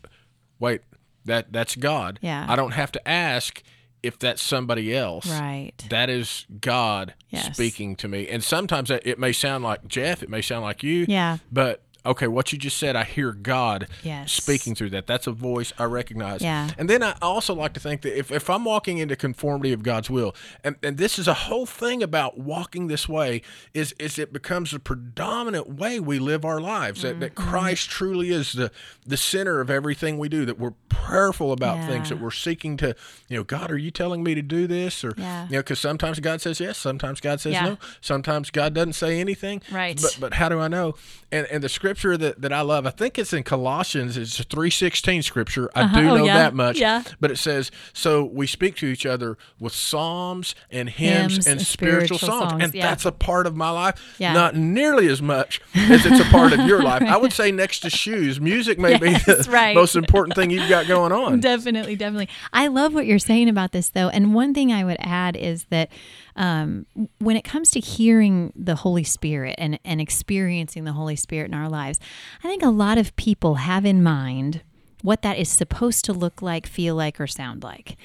wait, 0.59 0.83
that 1.25 1.53
that's 1.53 1.75
God. 1.77 2.19
Yeah. 2.23 2.47
I 2.49 2.55
don't 2.57 2.73
have 2.73 2.93
to 2.93 3.09
ask 3.09 3.63
if 4.03 4.19
that's 4.19 4.43
somebody 4.43 4.95
else. 4.97 5.29
Right. 5.29 5.73
That 5.91 6.09
is 6.11 6.47
God 6.61 7.15
Yes. 7.29 7.55
speaking 7.55 7.97
to 7.97 8.09
me. 8.09 8.29
And 8.29 8.43
sometimes 8.43 8.91
it 8.91 9.19
may 9.19 9.33
sound 9.33 9.65
like 9.65 9.87
Jeff, 9.89 10.23
it 10.23 10.29
may 10.29 10.43
sound 10.43 10.63
like 10.63 10.83
you. 10.83 11.07
Yeah. 11.09 11.39
But 11.53 11.83
okay, 12.05 12.27
what 12.27 12.53
you 12.53 12.59
just 12.59 12.77
said, 12.77 12.97
I 12.97 13.05
hear 13.05 13.33
God 13.33 13.87
Yes. 14.03 14.33
speaking 14.33 14.75
through 14.75 14.91
that. 14.91 15.07
That's 15.07 15.27
a 15.27 15.33
voice 15.33 15.73
I 15.79 15.85
recognize. 15.85 16.43
Yeah. 16.43 16.71
And 16.79 16.89
then 16.89 17.03
I 17.03 17.15
also 17.23 17.55
like 17.55 17.73
to 17.75 17.81
think 17.81 18.03
that 18.03 18.17
if, 18.19 18.31
if 18.31 18.49
I'm 18.51 18.65
walking 18.65 18.99
into 18.99 19.17
conformity 19.17 19.73
of 19.73 19.83
God's 19.83 20.11
will, 20.11 20.35
and, 20.65 20.77
and 20.83 20.97
this 20.99 21.19
is 21.19 21.29
a 21.29 21.35
whole 21.35 21.67
thing 21.67 22.03
about 22.03 22.39
walking 22.39 22.87
this 22.89 23.09
way, 23.09 23.43
is 23.75 23.95
is 23.99 24.19
it 24.19 24.33
becomes 24.33 24.71
the 24.71 24.79
predominant 24.79 25.69
way 25.75 26.01
we 26.01 26.19
live 26.19 26.45
our 26.45 26.61
lives. 26.61 27.03
That, 27.03 27.21
that 27.21 27.35
Mm-hmm. 27.35 27.51
Christ 27.51 27.91
truly 27.91 28.31
is 28.31 28.53
the 28.53 28.71
the 29.07 29.17
center 29.17 29.61
of 29.61 29.71
everything 29.71 30.19
we 30.19 30.29
do, 30.29 30.45
that 30.45 30.59
we're 30.59 30.75
prayerful 30.89 31.53
about 31.53 31.85
things, 31.89 32.09
that 32.11 32.21
we're 32.21 32.31
seeking 32.31 32.77
to, 32.77 32.95
you 33.29 33.37
know, 33.37 33.45
God, 33.45 33.71
are 33.71 33.79
you 33.79 33.91
telling 33.91 34.23
me 34.23 34.35
to 34.35 34.43
do 34.43 34.67
this? 34.67 35.03
Or 35.05 35.15
Yeah. 35.17 35.45
you 35.47 35.53
know, 35.53 35.59
because 35.61 35.81
sometimes 35.81 36.21
God 36.21 36.41
says 36.41 36.61
yes, 36.61 36.79
sometimes 36.79 37.21
God 37.21 37.41
says 37.41 37.53
Yeah. 37.55 37.65
no, 37.71 37.79
sometimes 38.01 38.51
God 38.51 38.75
doesn't 38.75 38.93
say 38.93 39.21
anything. 39.21 39.63
Right. 39.71 40.01
But 40.01 40.17
but 40.21 40.35
how 40.35 40.49
do 40.49 40.61
I 40.61 40.69
know? 40.69 40.95
And 41.33 41.47
and 41.47 41.63
the 41.63 41.69
scripture 41.69 41.89
that, 41.94 42.40
that 42.40 42.53
I 42.53 42.61
love, 42.61 42.87
I 42.87 42.90
think 42.90 43.18
it's 43.18 43.33
in 43.33 43.42
Colossians. 43.42 44.16
It's 44.16 44.38
a 44.40 44.44
three 44.44 44.70
sixteen 44.70 45.22
scripture. 45.22 45.70
I 45.74 45.83
uh-huh. 45.83 46.00
do 46.00 46.11
Oh, 46.11 46.16
know 46.16 46.24
yeah. 46.24 46.35
that 46.38 46.55
much. 46.55 46.79
Yeah. 46.79 47.03
But 47.20 47.31
it 47.31 47.37
says, 47.37 47.70
so 47.92 48.24
we 48.24 48.46
speak 48.46 48.76
to 48.76 48.87
each 48.87 49.07
other 49.07 49.37
with 49.59 49.72
psalms 49.72 50.55
and 50.70 50.88
hymns, 50.88 51.33
Hymns 51.33 51.46
and, 51.46 51.61
spiritual, 51.61 52.18
spiritual 52.18 52.18
songs, 52.18 52.50
songs, 52.50 52.64
and 52.64 52.74
yeah. 52.74 52.88
that's 52.88 53.05
a 53.05 53.12
part 53.12 53.46
of 53.46 53.57
my 53.57 53.70
life. 53.70 54.16
Yeah. 54.18 54.33
Not 54.33 54.57
nearly 54.57 55.09
as 55.09 55.22
much 55.22 55.61
as 55.74 56.05
it's 56.05 56.20
a 56.20 56.31
part 56.31 56.53
of 56.53 56.61
your 56.66 56.83
life. 56.83 57.03
I 57.03 57.16
would 57.16 57.33
say 57.33 57.50
next 57.53 57.81
to 57.81 57.90
shoes, 57.90 58.40
music 58.40 58.79
may 58.79 58.98
be 58.98 59.11
the 59.12 59.46
right. 59.50 59.74
most 59.74 59.96
important 59.96 60.35
thing 60.37 60.50
you've 60.50 60.68
got 60.68 60.87
going 60.87 61.12
on. 61.12 61.40
Definitely, 61.50 61.96
definitely. 61.96 62.29
I 62.53 62.68
love 62.68 62.94
what 62.94 63.07
you're 63.07 63.18
saying 63.18 63.48
about 63.48 63.72
this, 63.72 63.88
though. 63.88 64.09
And 64.09 64.35
one 64.35 64.55
thing 64.55 64.72
I 64.72 64.85
would 64.85 64.98
add 65.00 65.37
is 65.37 65.64
that 65.64 65.90
um, 66.37 66.87
when 67.19 67.37
it 67.37 67.45
comes 67.45 67.71
to 67.73 67.81
hearing 67.81 68.53
the 68.55 68.77
Holy 68.77 69.05
Spirit 69.05 69.57
and, 69.59 69.79
and 69.85 70.01
experiencing 70.01 70.85
the 70.85 70.93
Holy 70.93 71.16
Spirit 71.16 71.49
in 71.49 71.55
our 71.55 71.69
lives, 71.69 71.99
I 72.43 72.49
think 72.49 72.62
a 72.62 72.71
lot 72.71 72.99
of 72.99 73.14
people 73.16 73.57
have 73.57 73.85
in 73.85 74.03
mind 74.03 74.62
what 75.03 75.23
that 75.23 75.38
is 75.38 75.49
supposed 75.49 76.05
to 76.05 76.12
look 76.12 76.43
like, 76.43 76.66
feel 76.66 76.95
like, 76.95 77.21
or 77.21 77.27
sound 77.27 77.62
like. 77.62 77.97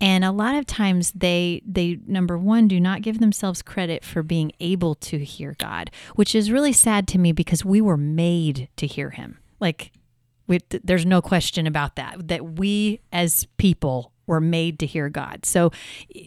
And 0.00 0.24
a 0.24 0.32
lot 0.32 0.56
of 0.56 0.66
times 0.66 1.12
they 1.12 1.62
they 1.64 1.98
number 2.06 2.36
one 2.36 2.66
do 2.66 2.80
not 2.80 3.02
give 3.02 3.20
themselves 3.20 3.62
credit 3.62 4.04
for 4.04 4.22
being 4.22 4.52
able 4.58 4.96
to 4.96 5.18
hear 5.18 5.54
God, 5.58 5.90
which 6.16 6.34
is 6.34 6.50
really 6.50 6.72
sad 6.72 7.06
to 7.08 7.18
me 7.18 7.32
because 7.32 7.64
we 7.64 7.80
were 7.80 7.96
made 7.96 8.68
to 8.76 8.86
hear 8.86 9.10
him. 9.10 9.38
Like 9.60 9.92
we, 10.48 10.58
th- 10.58 10.82
there's 10.84 11.06
no 11.06 11.22
question 11.22 11.66
about 11.66 11.96
that. 11.96 12.28
That 12.28 12.58
we 12.58 13.00
as 13.12 13.46
people 13.58 14.11
were 14.26 14.40
made 14.40 14.78
to 14.78 14.86
hear 14.86 15.08
God. 15.08 15.44
So 15.44 15.72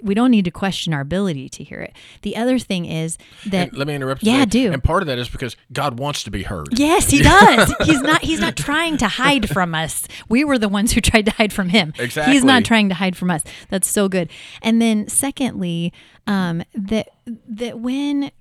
we 0.04 0.14
don't 0.14 0.32
need 0.32 0.46
to 0.46 0.52
question 0.52 0.94
our 0.94 1.02
ability 1.02 1.50
to 1.50 1.64
hear 1.64 1.80
it. 1.82 1.94
The 2.24 2.36
other 2.36 2.60
thing 2.60 2.86
is 2.86 3.18
that 3.46 3.70
And 3.70 3.78
let 3.78 3.88
me 3.88 3.96
interrupt. 3.96 4.24
you 4.24 4.32
Yeah, 4.32 4.46
do. 4.46 4.72
And 4.72 4.84
part 4.84 5.02
of 5.04 5.08
that 5.08 5.18
is 5.18 5.30
because 5.30 5.56
God 5.72 5.98
wants 6.00 6.24
to 6.24 6.32
be 6.32 6.44
heard. 6.44 6.78
Yes, 6.78 7.10
he 7.10 7.22
does. 7.22 7.74
he's 7.84 8.02
not 8.02 8.22
he's 8.22 8.40
not 8.40 8.56
trying 8.56 8.98
to 8.98 9.08
hide 9.08 9.50
from 9.50 9.74
us. 9.74 10.08
We 10.30 10.44
were 10.44 10.58
the 10.58 10.70
ones 10.70 10.92
who 10.92 11.02
tried 11.02 11.26
to 11.26 11.32
hide 11.32 11.54
from 11.54 11.70
him. 11.70 11.94
Exactly. 11.98 12.34
He's 12.34 12.44
not 12.44 12.66
trying 12.66 12.90
to 12.90 12.96
hide 12.96 13.16
from 13.16 13.32
us. 13.32 13.44
That's 13.70 13.88
so 13.88 14.10
good. 14.10 14.30
And 14.62 14.82
then 14.82 15.08
secondly, 15.08 15.94
um, 16.28 16.64
that 16.74 17.10
that 17.48 17.80
when 17.80 18.32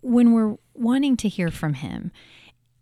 when 0.00 0.32
we're 0.32 0.56
wanting 0.74 1.16
to 1.18 1.28
hear 1.28 1.50
from 1.50 1.74
him, 1.74 2.10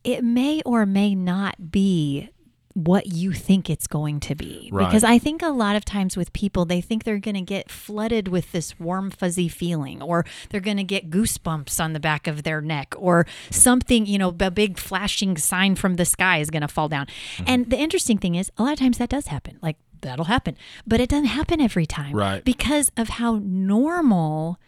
it 0.05 0.25
may 0.25 0.63
or 0.65 0.87
may 0.87 1.15
not 1.15 1.71
be 1.71 2.31
what 2.75 3.07
you 3.07 3.33
think 3.33 3.69
it's 3.69 3.87
going 3.87 4.21
to 4.21 4.35
be. 4.35 4.69
Right. 4.73 4.87
Because 4.87 5.05
I 5.05 5.19
think 5.19 5.43
a 5.43 5.49
lot 5.49 5.77
of 5.77 5.85
times 5.85 6.17
with 6.17 6.33
people, 6.33 6.65
they 6.65 6.81
think 6.81 7.05
they're 7.05 7.19
going 7.19 7.35
to 7.35 7.41
get 7.41 7.71
flooded 7.71 8.29
with 8.29 8.53
this 8.53 8.79
warm, 8.79 9.11
fuzzy 9.11 9.49
feeling, 9.49 10.03
or 10.03 10.25
they're 10.51 10.61
going 10.61 10.79
to 10.79 10.85
get 10.85 11.11
goosebumps 11.11 11.83
on 11.83 11.93
the 11.93 12.01
back 12.01 12.27
of 12.27 12.43
their 12.43 12.61
neck, 12.61 12.95
or 12.97 13.27
something, 13.51 14.07
you 14.07 14.19
know, 14.19 14.35
a 14.41 14.51
big 14.51 14.79
flashing 14.79 15.37
sign 15.37 15.75
from 15.75 15.97
the 15.97 16.05
sky 16.05 16.39
is 16.39 16.51
going 16.51 16.63
to 16.63 16.69
fall 16.69 16.89
down. 16.89 17.07
Mm-hmm. 17.07 17.45
And 17.47 17.71
the 17.71 17.79
interesting 17.79 18.19
thing 18.19 18.35
is, 18.35 18.51
a 18.57 18.63
lot 18.63 18.73
of 18.73 18.79
times 18.79 18.99
that 18.99 19.09
does 19.09 19.27
happen. 19.27 19.59
Like, 19.63 19.77
that'll 20.01 20.25
happen. 20.25 20.57
But 20.87 21.01
it 21.01 21.09
doesn't 21.09 21.27
happen 21.27 21.61
every 21.61 21.87
time. 21.87 22.15
Right. 22.15 22.45
Because 22.45 22.91
of 22.97 23.09
how 23.11 23.41
normal 23.43 24.59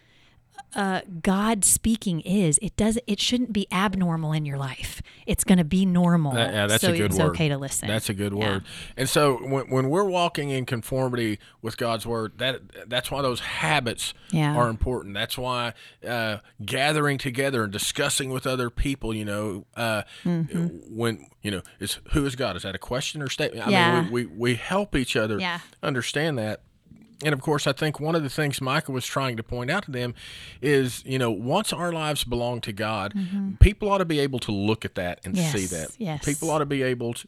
uh, 0.75 1.01
God 1.21 1.63
speaking 1.65 2.21
is, 2.21 2.59
it 2.61 2.75
does 2.75 2.99
it 3.07 3.19
shouldn't 3.19 3.53
be 3.53 3.67
abnormal 3.71 4.33
in 4.33 4.45
your 4.45 4.57
life. 4.57 5.01
It's 5.25 5.43
going 5.43 5.57
to 5.57 5.63
be 5.63 5.85
normal. 5.85 6.33
That- 6.33 6.53
yeah, 6.53 6.67
that's 6.67 6.81
so 6.83 6.91
a 6.93 6.97
good 6.97 7.11
it's 7.11 7.17
word. 7.17 7.29
okay 7.29 7.49
to 7.49 7.57
listen. 7.57 7.87
That's 7.87 8.09
a 8.09 8.13
good 8.13 8.33
Yeah. 8.33 8.39
word. 8.49 8.63
And 8.97 9.07
so 9.09 9.37
when, 9.37 9.69
when 9.69 9.89
we're 9.89 10.03
walking 10.03 10.49
in 10.49 10.65
conformity 10.65 11.39
with 11.61 11.77
God's 11.77 12.05
word, 12.05 12.33
that 12.37 12.89
that's 12.89 13.09
why 13.09 13.21
those 13.21 13.39
habits 13.39 14.13
Yeah. 14.31 14.55
are 14.55 14.69
important. 14.69 15.13
That's 15.15 15.37
why 15.37 15.73
uh, 16.07 16.37
gathering 16.65 17.17
together 17.17 17.63
and 17.63 17.71
discussing 17.71 18.29
with 18.29 18.45
other 18.45 18.69
people, 18.69 19.13
you 19.13 19.25
know, 19.25 19.65
uh, 19.75 20.03
Mm-hmm. 20.23 20.67
when 20.95 21.27
you 21.41 21.51
know, 21.51 21.61
is 21.79 21.99
who 22.13 22.25
is 22.25 22.35
God? 22.35 22.55
Is 22.55 22.63
that 22.63 22.75
a 22.75 22.79
question 22.79 23.21
or 23.21 23.29
statement? 23.29 23.67
I 23.67 23.71
Yeah. 23.71 24.01
mean, 24.01 24.11
we, 24.11 24.25
we 24.25 24.35
we 24.37 24.55
help 24.55 24.95
each 24.95 25.15
other 25.15 25.39
Yeah. 25.39 25.59
understand 25.81 26.37
that. 26.39 26.61
And 27.25 27.33
of 27.33 27.41
course, 27.41 27.67
I 27.67 27.73
think 27.73 27.99
one 27.99 28.15
of 28.15 28.23
the 28.23 28.29
things 28.29 28.61
Micah 28.61 28.91
was 28.91 29.05
trying 29.05 29.35
to 29.37 29.43
point 29.43 29.69
out 29.71 29.83
to 29.85 29.91
them 29.91 30.13
is, 30.61 31.03
you 31.05 31.17
know, 31.19 31.31
once 31.31 31.73
our 31.73 31.91
lives 31.91 32.23
belong 32.23 32.61
to 32.61 32.71
God, 32.71 33.13
people 33.59 33.91
ought 33.91 33.97
to 33.97 34.05
be 34.05 34.19
able 34.19 34.39
to 34.39 34.51
look 34.51 34.85
at 34.85 34.95
that 34.95 35.19
and 35.25 35.37
see 35.37 35.65
that. 35.65 35.89
yes. 35.97 36.23
People 36.23 36.49
ought 36.51 36.59
to 36.59 36.65
be 36.65 36.83
able 36.83 37.13
to, 37.15 37.27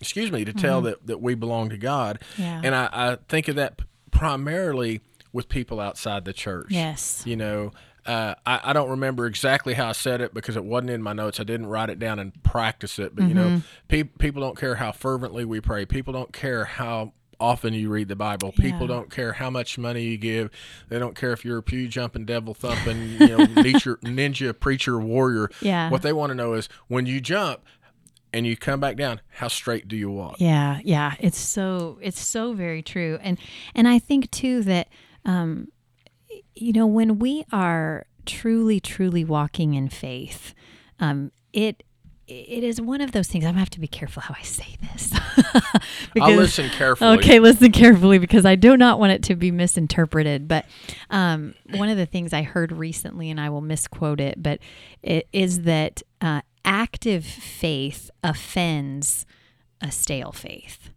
excuse 0.00 0.30
me, 0.30 0.44
to 0.44 0.52
tell 0.52 0.82
that, 0.82 1.06
that 1.06 1.22
we 1.22 1.34
belong 1.34 1.70
to 1.70 1.78
God. 1.78 2.18
Yeah. 2.36 2.60
And 2.64 2.74
I, 2.74 2.88
I 2.92 3.16
think 3.28 3.48
of 3.48 3.56
that 3.56 3.80
primarily 4.10 5.00
with 5.32 5.48
people 5.48 5.78
outside 5.80 6.24
the 6.24 6.32
church. 6.32 6.66
Yes. 6.70 7.22
You 7.26 7.36
know, 7.36 7.70
uh, 8.06 8.34
I, 8.46 8.60
I 8.64 8.72
don't 8.72 8.90
remember 8.90 9.26
exactly 9.26 9.74
how 9.74 9.88
I 9.88 9.92
said 9.92 10.20
it 10.20 10.32
because 10.34 10.56
it 10.56 10.64
wasn't 10.64 10.90
in 10.90 11.02
my 11.02 11.12
notes. 11.12 11.38
I 11.40 11.44
didn't 11.44 11.66
write 11.66 11.90
it 11.90 11.98
down 11.98 12.18
and 12.18 12.32
practice 12.42 12.98
it. 12.98 13.14
But, 13.14 13.24
you 13.28 13.34
Mm-hmm. 13.34 13.54
know, 13.56 13.62
pe- 13.88 14.04
people 14.04 14.40
don't 14.42 14.56
care 14.58 14.76
how 14.76 14.92
fervently 14.92 15.44
we 15.44 15.60
pray. 15.60 15.84
People 15.86 16.12
don't 16.12 16.32
care 16.32 16.64
how 16.64 17.12
often 17.38 17.74
you 17.74 17.88
read 17.90 18.08
the 18.08 18.16
Bible. 18.16 18.52
People 18.52 18.82
Yeah. 18.82 18.86
don't 18.94 19.10
care 19.10 19.34
how 19.34 19.50
much 19.50 19.78
money 19.78 20.02
you 20.04 20.16
give. 20.16 20.50
They 20.88 20.98
don't 20.98 21.14
care 21.14 21.32
if 21.32 21.44
you're 21.44 21.58
a 21.58 21.62
pew 21.62 21.88
jumping, 21.88 22.24
devil 22.24 22.54
thumping, 22.54 23.10
you 23.12 23.18
know, 23.28 23.36
ninja, 23.46 23.96
ninja 24.02 24.58
preacher 24.58 24.98
warrior. 24.98 25.50
Yeah. 25.60 25.90
What 25.90 26.02
they 26.02 26.12
want 26.12 26.30
to 26.30 26.34
know 26.34 26.54
is 26.54 26.68
when 26.88 27.06
you 27.06 27.20
jump 27.20 27.60
and 28.32 28.46
you 28.46 28.56
come 28.56 28.80
back 28.80 28.96
down, 28.96 29.20
how 29.30 29.48
straight 29.48 29.88
do 29.88 29.96
you 29.96 30.10
walk? 30.10 30.36
Yeah, 30.38 30.80
yeah, 30.84 31.14
it's 31.20 31.38
so 31.38 31.98
it's 32.02 32.20
so 32.20 32.52
very 32.52 32.82
true, 32.82 33.18
and 33.22 33.38
and 33.74 33.88
I 33.88 33.98
think 33.98 34.30
too 34.30 34.62
that 34.64 34.88
um, 35.24 35.68
you 36.54 36.72
know 36.72 36.86
when 36.86 37.18
we 37.18 37.44
are 37.52 38.06
truly 38.26 38.80
truly 38.80 39.24
walking 39.24 39.74
in 39.74 39.88
faith, 39.88 40.54
um, 41.00 41.30
it 41.52 41.82
it 42.28 42.64
is 42.64 42.80
one 42.80 43.00
of 43.00 43.12
those 43.12 43.28
things. 43.28 43.44
I'm 43.44 43.52
gonna 43.52 43.60
have 43.60 43.70
to 43.70 43.80
be 43.80 43.86
careful 43.86 44.20
how 44.20 44.34
I 44.36 44.42
say 44.42 44.76
this. 44.92 45.12
I'll 46.20 46.34
listen 46.34 46.68
carefully. 46.70 47.18
Okay, 47.18 47.38
listen 47.38 47.70
carefully 47.70 48.18
because 48.18 48.44
I 48.44 48.56
do 48.56 48.76
not 48.76 48.98
want 48.98 49.12
it 49.12 49.22
to 49.24 49.36
be 49.36 49.50
misinterpreted. 49.50 50.48
But 50.48 50.66
um, 51.10 51.54
one 51.70 51.88
of 51.88 51.96
the 51.96 52.06
things 52.06 52.32
I 52.32 52.42
heard 52.42 52.72
recently, 52.72 53.30
and 53.30 53.40
I 53.40 53.50
will 53.50 53.60
misquote 53.60 54.20
it, 54.20 54.42
but 54.42 54.58
it 55.02 55.28
is 55.32 55.62
that 55.62 56.02
uh, 56.20 56.40
active 56.64 57.24
faith 57.24 58.10
offends 58.24 59.24
a 59.80 59.92
stale 59.92 60.32
faith. 60.32 60.90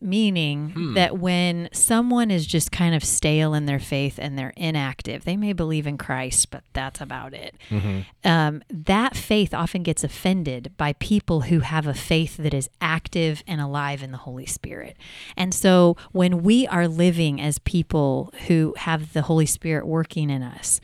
Meaning 0.00 0.70
Hmm. 0.70 0.94
that 0.94 1.18
when 1.18 1.68
someone 1.70 2.30
is 2.30 2.46
just 2.46 2.72
kind 2.72 2.94
of 2.94 3.04
stale 3.04 3.54
in 3.54 3.66
their 3.66 3.78
faith 3.78 4.18
and 4.20 4.38
they're 4.38 4.54
inactive, 4.56 5.24
they 5.24 5.36
may 5.36 5.52
believe 5.52 5.86
in 5.86 5.98
Christ, 5.98 6.50
but 6.50 6.64
that's 6.72 7.00
about 7.00 7.34
it. 7.34 7.54
Mm-hmm. 7.70 8.00
Um, 8.24 8.62
that 8.70 9.14
faith 9.16 9.52
often 9.54 9.82
gets 9.82 10.02
offended 10.02 10.72
by 10.76 10.94
people 10.94 11.42
who 11.42 11.60
have 11.60 11.86
a 11.86 11.94
faith 11.94 12.36
that 12.38 12.54
is 12.54 12.70
active 12.80 13.44
and 13.46 13.60
alive 13.60 14.02
in 14.02 14.12
the 14.12 14.18
Holy 14.18 14.46
Spirit. 14.46 14.96
And 15.36 15.52
so 15.52 15.96
when 16.12 16.42
we 16.42 16.66
are 16.66 16.88
living 16.88 17.40
as 17.40 17.58
people 17.60 18.32
who 18.48 18.74
have 18.78 19.12
the 19.12 19.22
Holy 19.22 19.46
Spirit 19.46 19.86
working 19.86 20.30
in 20.30 20.42
us, 20.42 20.80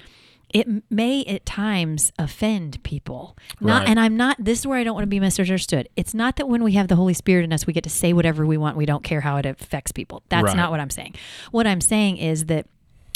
it 0.52 0.66
may 0.90 1.24
at 1.24 1.46
times 1.46 2.12
offend 2.18 2.82
people. 2.82 3.36
Not, 3.60 3.80
Right. 3.82 3.88
and 3.88 3.98
I'm 4.00 4.16
not. 4.16 4.36
This 4.38 4.60
is 4.60 4.66
where 4.66 4.78
I 4.78 4.84
don't 4.84 4.94
want 4.94 5.04
to 5.04 5.08
be 5.08 5.20
misunderstood. 5.20 5.88
It's 5.96 6.14
not 6.14 6.36
that 6.36 6.48
when 6.48 6.62
we 6.62 6.72
have 6.72 6.88
the 6.88 6.96
Holy 6.96 7.14
Spirit 7.14 7.44
in 7.44 7.52
us, 7.52 7.66
we 7.66 7.72
get 7.72 7.84
to 7.84 7.90
say 7.90 8.12
whatever 8.12 8.44
we 8.46 8.56
want. 8.56 8.76
We 8.76 8.86
don't 8.86 9.02
care 9.04 9.22
how 9.22 9.36
it 9.38 9.46
affects 9.46 9.92
people. 9.92 10.22
That's 10.28 10.44
Right. 10.44 10.56
not 10.56 10.70
what 10.70 10.80
I'm 10.80 10.90
saying. 10.90 11.14
What 11.52 11.66
I'm 11.66 11.80
saying 11.80 12.18
is 12.18 12.46
that 12.46 12.66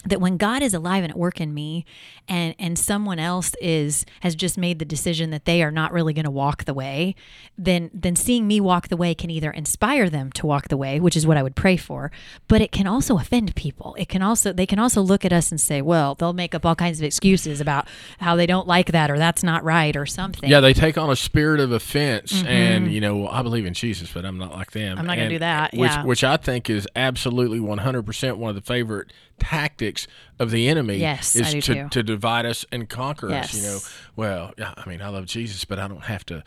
that 0.06 0.20
when 0.20 0.36
God 0.36 0.62
is 0.62 0.74
alive 0.74 1.02
and 1.04 1.10
at 1.10 1.18
work 1.18 1.40
in 1.40 1.52
me 1.54 1.84
and 2.28 2.54
and 2.58 2.78
someone 2.78 3.18
else 3.18 3.54
is 3.60 4.04
has 4.20 4.34
just 4.34 4.58
made 4.58 4.78
the 4.78 4.84
decision 4.84 5.30
that 5.30 5.44
they 5.44 5.62
are 5.62 5.70
not 5.70 5.92
really 5.92 6.12
going 6.12 6.24
to 6.24 6.30
walk 6.30 6.64
the 6.64 6.74
way 6.74 7.14
then 7.56 7.90
then 7.92 8.16
seeing 8.16 8.46
me 8.46 8.60
walk 8.60 8.88
the 8.88 8.96
way 8.96 9.14
can 9.14 9.30
either 9.30 9.50
inspire 9.50 10.10
them 10.10 10.32
to 10.32 10.46
walk 10.46 10.68
the 10.68 10.76
way 10.76 10.98
which 11.00 11.16
is 11.16 11.26
what 11.26 11.36
I 11.36 11.42
would 11.42 11.56
pray 11.56 11.76
for 11.76 12.10
but 12.48 12.60
it 12.60 12.72
can 12.72 12.86
also 12.86 13.18
offend 13.18 13.54
people 13.54 13.94
it 13.98 14.08
can 14.08 14.22
also 14.22 14.52
they 14.52 14.66
can 14.66 14.78
also 14.78 15.00
look 15.00 15.24
at 15.24 15.32
us 15.32 15.50
and 15.50 15.60
say 15.60 15.80
well 15.82 16.14
they'll 16.14 16.32
make 16.32 16.54
up 16.54 16.66
all 16.66 16.74
kinds 16.74 16.98
of 16.98 17.04
excuses 17.04 17.60
about 17.60 17.86
how 18.18 18.36
they 18.36 18.46
don't 18.46 18.66
like 18.66 18.92
that 18.92 19.10
or 19.10 19.18
that's 19.18 19.42
not 19.42 19.62
right 19.64 19.96
or 19.96 20.06
something 20.06 20.48
Yeah, 20.50 20.60
they 20.60 20.72
take 20.72 20.98
on 20.98 21.10
a 21.10 21.16
spirit 21.16 21.60
of 21.60 21.72
offense, 21.72 22.42
and 22.44 22.92
you 22.92 23.00
know, 23.00 23.28
I 23.28 23.42
believe 23.42 23.66
in 23.66 23.74
Jesus, 23.74 24.12
but 24.12 24.24
I'm 24.24 24.38
not 24.38 24.52
like 24.52 24.72
them. 24.72 24.90
Mm-hmm. 24.92 24.98
I'm 24.98 25.06
not 25.06 25.16
gonna 25.16 25.28
do 25.28 25.38
that, 25.38 25.72
Which, 25.72 25.90
yeah. 25.90 26.04
which 26.04 26.24
I 26.24 26.36
think 26.36 26.68
is 26.70 26.86
absolutely 26.96 27.60
100 27.60 28.02
percent 28.04 28.38
one 28.38 28.50
of 28.50 28.54
the 28.56 28.62
favorite 28.62 29.12
tactics 29.38 29.95
of 30.38 30.50
the 30.50 30.68
enemy. 30.68 30.96
Yes, 30.98 31.34
is 31.36 31.50
to, 31.52 31.60
too. 31.60 31.88
to 31.90 32.02
divide 32.02 32.46
us 32.46 32.64
and 32.72 32.88
conquer 32.88 33.30
us. 33.30 33.54
You 33.54 33.62
know, 33.62 33.78
well, 34.16 34.52
yeah, 34.58 34.74
I 34.76 34.88
mean, 34.88 35.00
I 35.02 35.08
love 35.08 35.26
Jesus, 35.26 35.64
but 35.64 35.78
I 35.78 35.88
don't 35.88 36.04
have 36.04 36.24
to, 36.26 36.42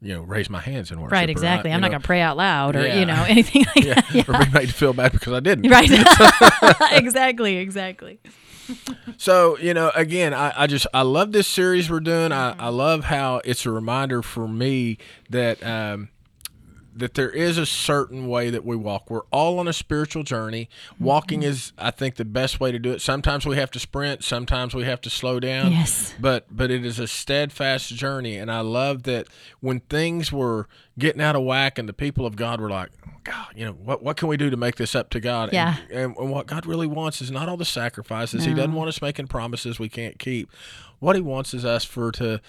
you 0.00 0.14
know, 0.14 0.22
raise 0.22 0.48
my 0.50 0.60
hands 0.60 0.90
and 0.90 1.00
worship. 1.00 1.12
right 1.12 1.30
exactly 1.30 1.70
you 1.70 1.74
I'm 1.74 1.80
not 1.80 1.90
going 1.90 2.02
to 2.02 2.06
pray 2.06 2.20
out 2.20 2.36
loud 2.36 2.76
or 2.76 2.86
Yeah. 2.86 3.00
you 3.00 3.06
know 3.06 3.24
anything 3.28 3.64
like 3.74 3.84
yeah, 3.84 3.94
that 4.00 4.28
or 4.28 4.44
be 4.44 4.50
made 4.52 4.68
to 4.68 4.74
feel 4.74 4.92
bad 4.92 5.12
because 5.12 5.32
I 5.32 5.40
didn't. 5.40 5.70
right 5.70 5.88
exactly 6.92 7.56
exactly 7.56 8.18
So 9.18 9.58
you 9.58 9.74
know, 9.74 9.90
again, 9.94 10.32
I, 10.34 10.52
I 10.62 10.66
just 10.66 10.86
I 10.94 11.02
love 11.02 11.32
this 11.32 11.46
series 11.46 11.90
we're 11.90 12.00
doing. 12.00 12.32
I, 12.32 12.52
I 12.58 12.68
love 12.68 13.04
how 13.04 13.40
it's 13.44 13.66
a 13.66 13.70
reminder 13.70 14.22
for 14.22 14.48
me 14.48 14.96
that 15.30 15.62
um, 15.62 16.08
that 16.96 17.14
there 17.14 17.30
is 17.30 17.58
a 17.58 17.66
certain 17.66 18.28
way 18.28 18.50
that 18.50 18.64
we 18.64 18.76
walk. 18.76 19.10
We're 19.10 19.26
all 19.32 19.58
on 19.58 19.66
a 19.66 19.72
spiritual 19.72 20.22
journey. 20.22 20.68
Walking 21.00 21.40
mm-hmm. 21.40 21.50
is, 21.50 21.72
I 21.76 21.90
think, 21.90 22.14
the 22.16 22.24
best 22.24 22.60
way 22.60 22.70
to 22.70 22.78
do 22.78 22.92
it. 22.92 23.00
Sometimes 23.00 23.44
we 23.44 23.56
have 23.56 23.70
to 23.72 23.80
sprint. 23.80 24.22
Sometimes 24.22 24.74
we 24.74 24.84
have 24.84 25.00
to 25.02 25.10
slow 25.10 25.40
down. 25.40 25.72
Yes. 25.72 26.14
But 26.20 26.46
but 26.50 26.70
it 26.70 26.84
is 26.84 26.98
a 26.98 27.08
steadfast 27.08 27.94
journey, 27.94 28.36
and 28.36 28.50
I 28.50 28.60
love 28.60 29.02
that 29.04 29.26
when 29.60 29.80
things 29.80 30.32
were 30.32 30.68
getting 30.98 31.20
out 31.20 31.34
of 31.34 31.42
whack, 31.42 31.78
and 31.78 31.88
the 31.88 31.92
people 31.92 32.26
of 32.26 32.36
God 32.36 32.60
were 32.60 32.70
like, 32.70 32.90
oh, 33.06 33.12
God, 33.24 33.48
you 33.56 33.64
know, 33.64 33.72
what 33.72 34.02
what 34.02 34.16
can 34.16 34.28
we 34.28 34.36
do 34.36 34.50
to 34.50 34.56
make 34.56 34.76
this 34.76 34.94
up 34.94 35.10
to 35.10 35.20
God? 35.20 35.50
Yeah. 35.52 35.76
And, 35.90 36.16
and 36.16 36.30
what 36.30 36.46
God 36.46 36.66
really 36.66 36.86
wants 36.86 37.20
is 37.20 37.30
not 37.30 37.48
all 37.48 37.56
the 37.56 37.64
sacrifices. 37.64 38.44
He 38.44 38.54
doesn't 38.54 38.74
want 38.74 38.88
us 38.88 39.02
making 39.02 39.26
promises 39.26 39.78
we 39.78 39.88
can't 39.88 40.18
keep. 40.18 40.50
What 41.00 41.16
He 41.16 41.22
wants 41.22 41.54
is 41.54 41.64
us 41.64 41.84
for 41.84 42.12
to 42.12 42.40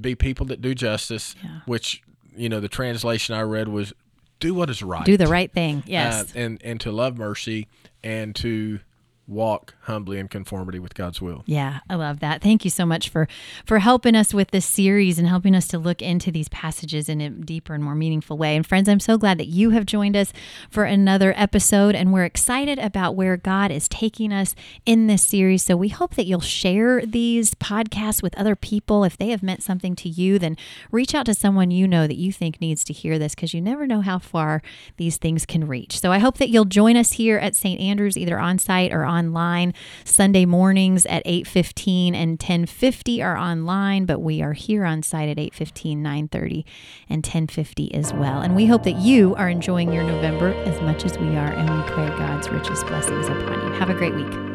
be 0.00 0.14
people 0.14 0.46
that 0.46 0.62
do 0.62 0.74
justice, 0.74 1.34
Yeah. 1.42 1.60
which 1.66 2.02
you 2.36 2.48
know 2.48 2.60
the 2.60 2.68
translation 2.68 3.34
I 3.34 3.42
read 3.42 3.68
was 3.68 3.92
do 4.40 4.54
what 4.54 4.70
is 4.70 4.82
right, 4.82 5.04
do 5.04 5.16
the 5.16 5.28
right 5.28 5.52
thing 5.52 5.78
uh, 5.78 5.82
yes. 5.86 6.32
and 6.34 6.60
and 6.64 6.80
to 6.80 6.90
love 6.92 7.16
mercy 7.16 7.68
and 8.02 8.34
to 8.36 8.80
walk 9.28 9.74
humbly 9.82 10.18
in 10.18 10.28
conformity 10.28 10.78
with 10.78 10.94
God's 10.94 11.22
will. 11.22 11.42
Yeah, 11.46 11.80
I 11.88 11.94
love 11.94 12.20
that. 12.20 12.42
Thank 12.42 12.64
you 12.64 12.70
so 12.70 12.84
much 12.84 13.08
for 13.08 13.28
for 13.64 13.78
helping 13.78 14.16
us 14.16 14.34
with 14.34 14.50
this 14.50 14.66
series 14.66 15.18
and 15.18 15.28
helping 15.28 15.54
us 15.54 15.68
to 15.68 15.78
look 15.78 16.02
into 16.02 16.30
these 16.30 16.48
passages 16.48 17.08
in 17.08 17.20
a 17.20 17.30
deeper 17.30 17.74
and 17.74 17.84
more 17.84 17.94
meaningful 17.94 18.36
way. 18.36 18.56
And 18.56 18.66
friends, 18.66 18.88
I'm 18.88 19.00
so 19.00 19.16
glad 19.16 19.38
that 19.38 19.46
you 19.46 19.70
have 19.70 19.86
joined 19.86 20.16
us 20.16 20.32
for 20.70 20.84
another 20.84 21.32
episode 21.36 21.94
and 21.94 22.12
we're 22.12 22.24
excited 22.24 22.78
about 22.78 23.14
where 23.14 23.36
God 23.36 23.70
is 23.70 23.88
taking 23.88 24.32
us 24.32 24.54
in 24.84 25.06
this 25.06 25.24
series. 25.24 25.62
So 25.62 25.76
we 25.76 25.88
hope 25.88 26.14
that 26.16 26.26
you'll 26.26 26.40
share 26.40 27.04
these 27.06 27.54
podcasts 27.54 28.22
with 28.22 28.36
other 28.38 28.56
people 28.56 29.04
if 29.04 29.16
they 29.16 29.28
have 29.28 29.42
meant 29.42 29.62
something 29.62 29.94
to 29.96 30.08
you, 30.08 30.38
then 30.38 30.56
reach 30.90 31.14
out 31.14 31.26
to 31.26 31.34
someone 31.34 31.70
you 31.70 31.86
know 31.86 32.06
that 32.06 32.16
you 32.16 32.32
think 32.32 32.60
needs 32.60 32.84
to 32.84 32.92
hear 32.92 33.18
this 33.18 33.34
because 33.34 33.54
you 33.54 33.60
never 33.60 33.86
know 33.86 34.00
how 34.00 34.18
far 34.18 34.62
these 34.96 35.16
things 35.16 35.46
can 35.46 35.66
reach. 35.66 35.98
So 35.98 36.10
I 36.12 36.18
hope 36.18 36.38
that 36.38 36.48
you'll 36.48 36.64
join 36.64 36.96
us 36.96 37.12
here 37.12 37.38
at 37.38 37.54
St. 37.54 37.80
Andrews 37.80 38.16
either 38.16 38.38
on 38.38 38.58
site 38.58 38.92
or 38.92 39.04
online 39.12 39.74
Sunday 40.04 40.44
mornings 40.44 41.04
at 41.06 41.22
8:15 41.26 42.14
and 42.14 42.38
10:50 42.38 43.22
are 43.22 43.36
online, 43.36 44.06
but 44.06 44.20
we 44.20 44.42
are 44.42 44.54
here 44.54 44.84
on 44.84 45.02
site 45.02 45.28
at 45.28 45.38
8:15, 45.38 46.02
9:30 46.02 46.64
and 47.08 47.22
10:50 47.22 47.94
as 47.94 48.12
well. 48.12 48.40
And 48.40 48.56
we 48.56 48.66
hope 48.66 48.84
that 48.84 48.96
you 48.96 49.34
are 49.36 49.48
enjoying 49.48 49.92
your 49.92 50.04
November 50.04 50.54
as 50.64 50.80
much 50.80 51.04
as 51.04 51.18
we 51.18 51.36
are 51.36 51.52
and 51.52 51.68
we 51.68 51.82
pray 51.90 52.08
God's 52.18 52.48
richest 52.48 52.86
blessings 52.86 53.28
upon 53.28 53.60
you. 53.60 53.72
Have 53.78 53.90
a 53.90 53.94
great 53.94 54.14
week. 54.14 54.52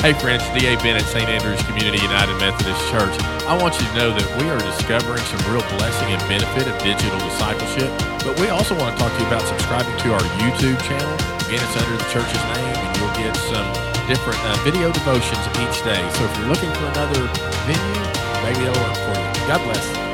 Hey 0.00 0.12
friends, 0.12 0.44
D.A. 0.54 0.76
Bennett, 0.76 1.02
St. 1.02 1.28
Andrews 1.28 1.60
Community 1.64 2.00
United 2.00 2.32
Methodist 2.38 2.80
Church. 2.88 3.20
I 3.50 3.60
want 3.60 3.74
you 3.80 3.86
to 3.88 3.94
know 3.96 4.10
that 4.14 4.40
we 4.40 4.48
are 4.48 4.58
discovering 4.58 5.22
some 5.24 5.52
real 5.52 5.66
blessing 5.76 6.08
and 6.14 6.22
benefit 6.28 6.68
of 6.68 6.78
digital 6.78 7.18
discipleship, 7.18 7.90
but 8.22 8.38
we 8.38 8.48
also 8.48 8.78
want 8.78 8.96
to 8.96 9.02
talk 9.02 9.12
to 9.12 9.20
you 9.20 9.26
about 9.26 9.42
subscribing 9.42 9.96
to 9.98 10.14
our 10.14 10.22
YouTube 10.38 10.80
channel. 10.86 11.37
Again, 11.48 11.64
it's 11.64 11.82
under 11.82 11.96
the 11.96 12.10
church's 12.10 12.44
name, 12.44 12.76
and 12.76 12.96
you'll 12.98 13.08
get 13.16 13.34
some 13.34 13.72
different 14.06 14.38
uh, 14.44 14.54
video 14.64 14.92
devotions 14.92 15.46
each 15.64 15.82
day. 15.82 16.06
So 16.10 16.24
if 16.26 16.36
you're 16.36 16.46
looking 16.46 16.70
for 16.72 16.84
another 16.88 17.26
venue, 17.64 18.04
maybe 18.44 18.68
it'll 18.68 18.82
work 18.84 18.94
for 18.94 19.16
you. 19.16 19.46
God 19.48 19.64
bless. 19.64 20.07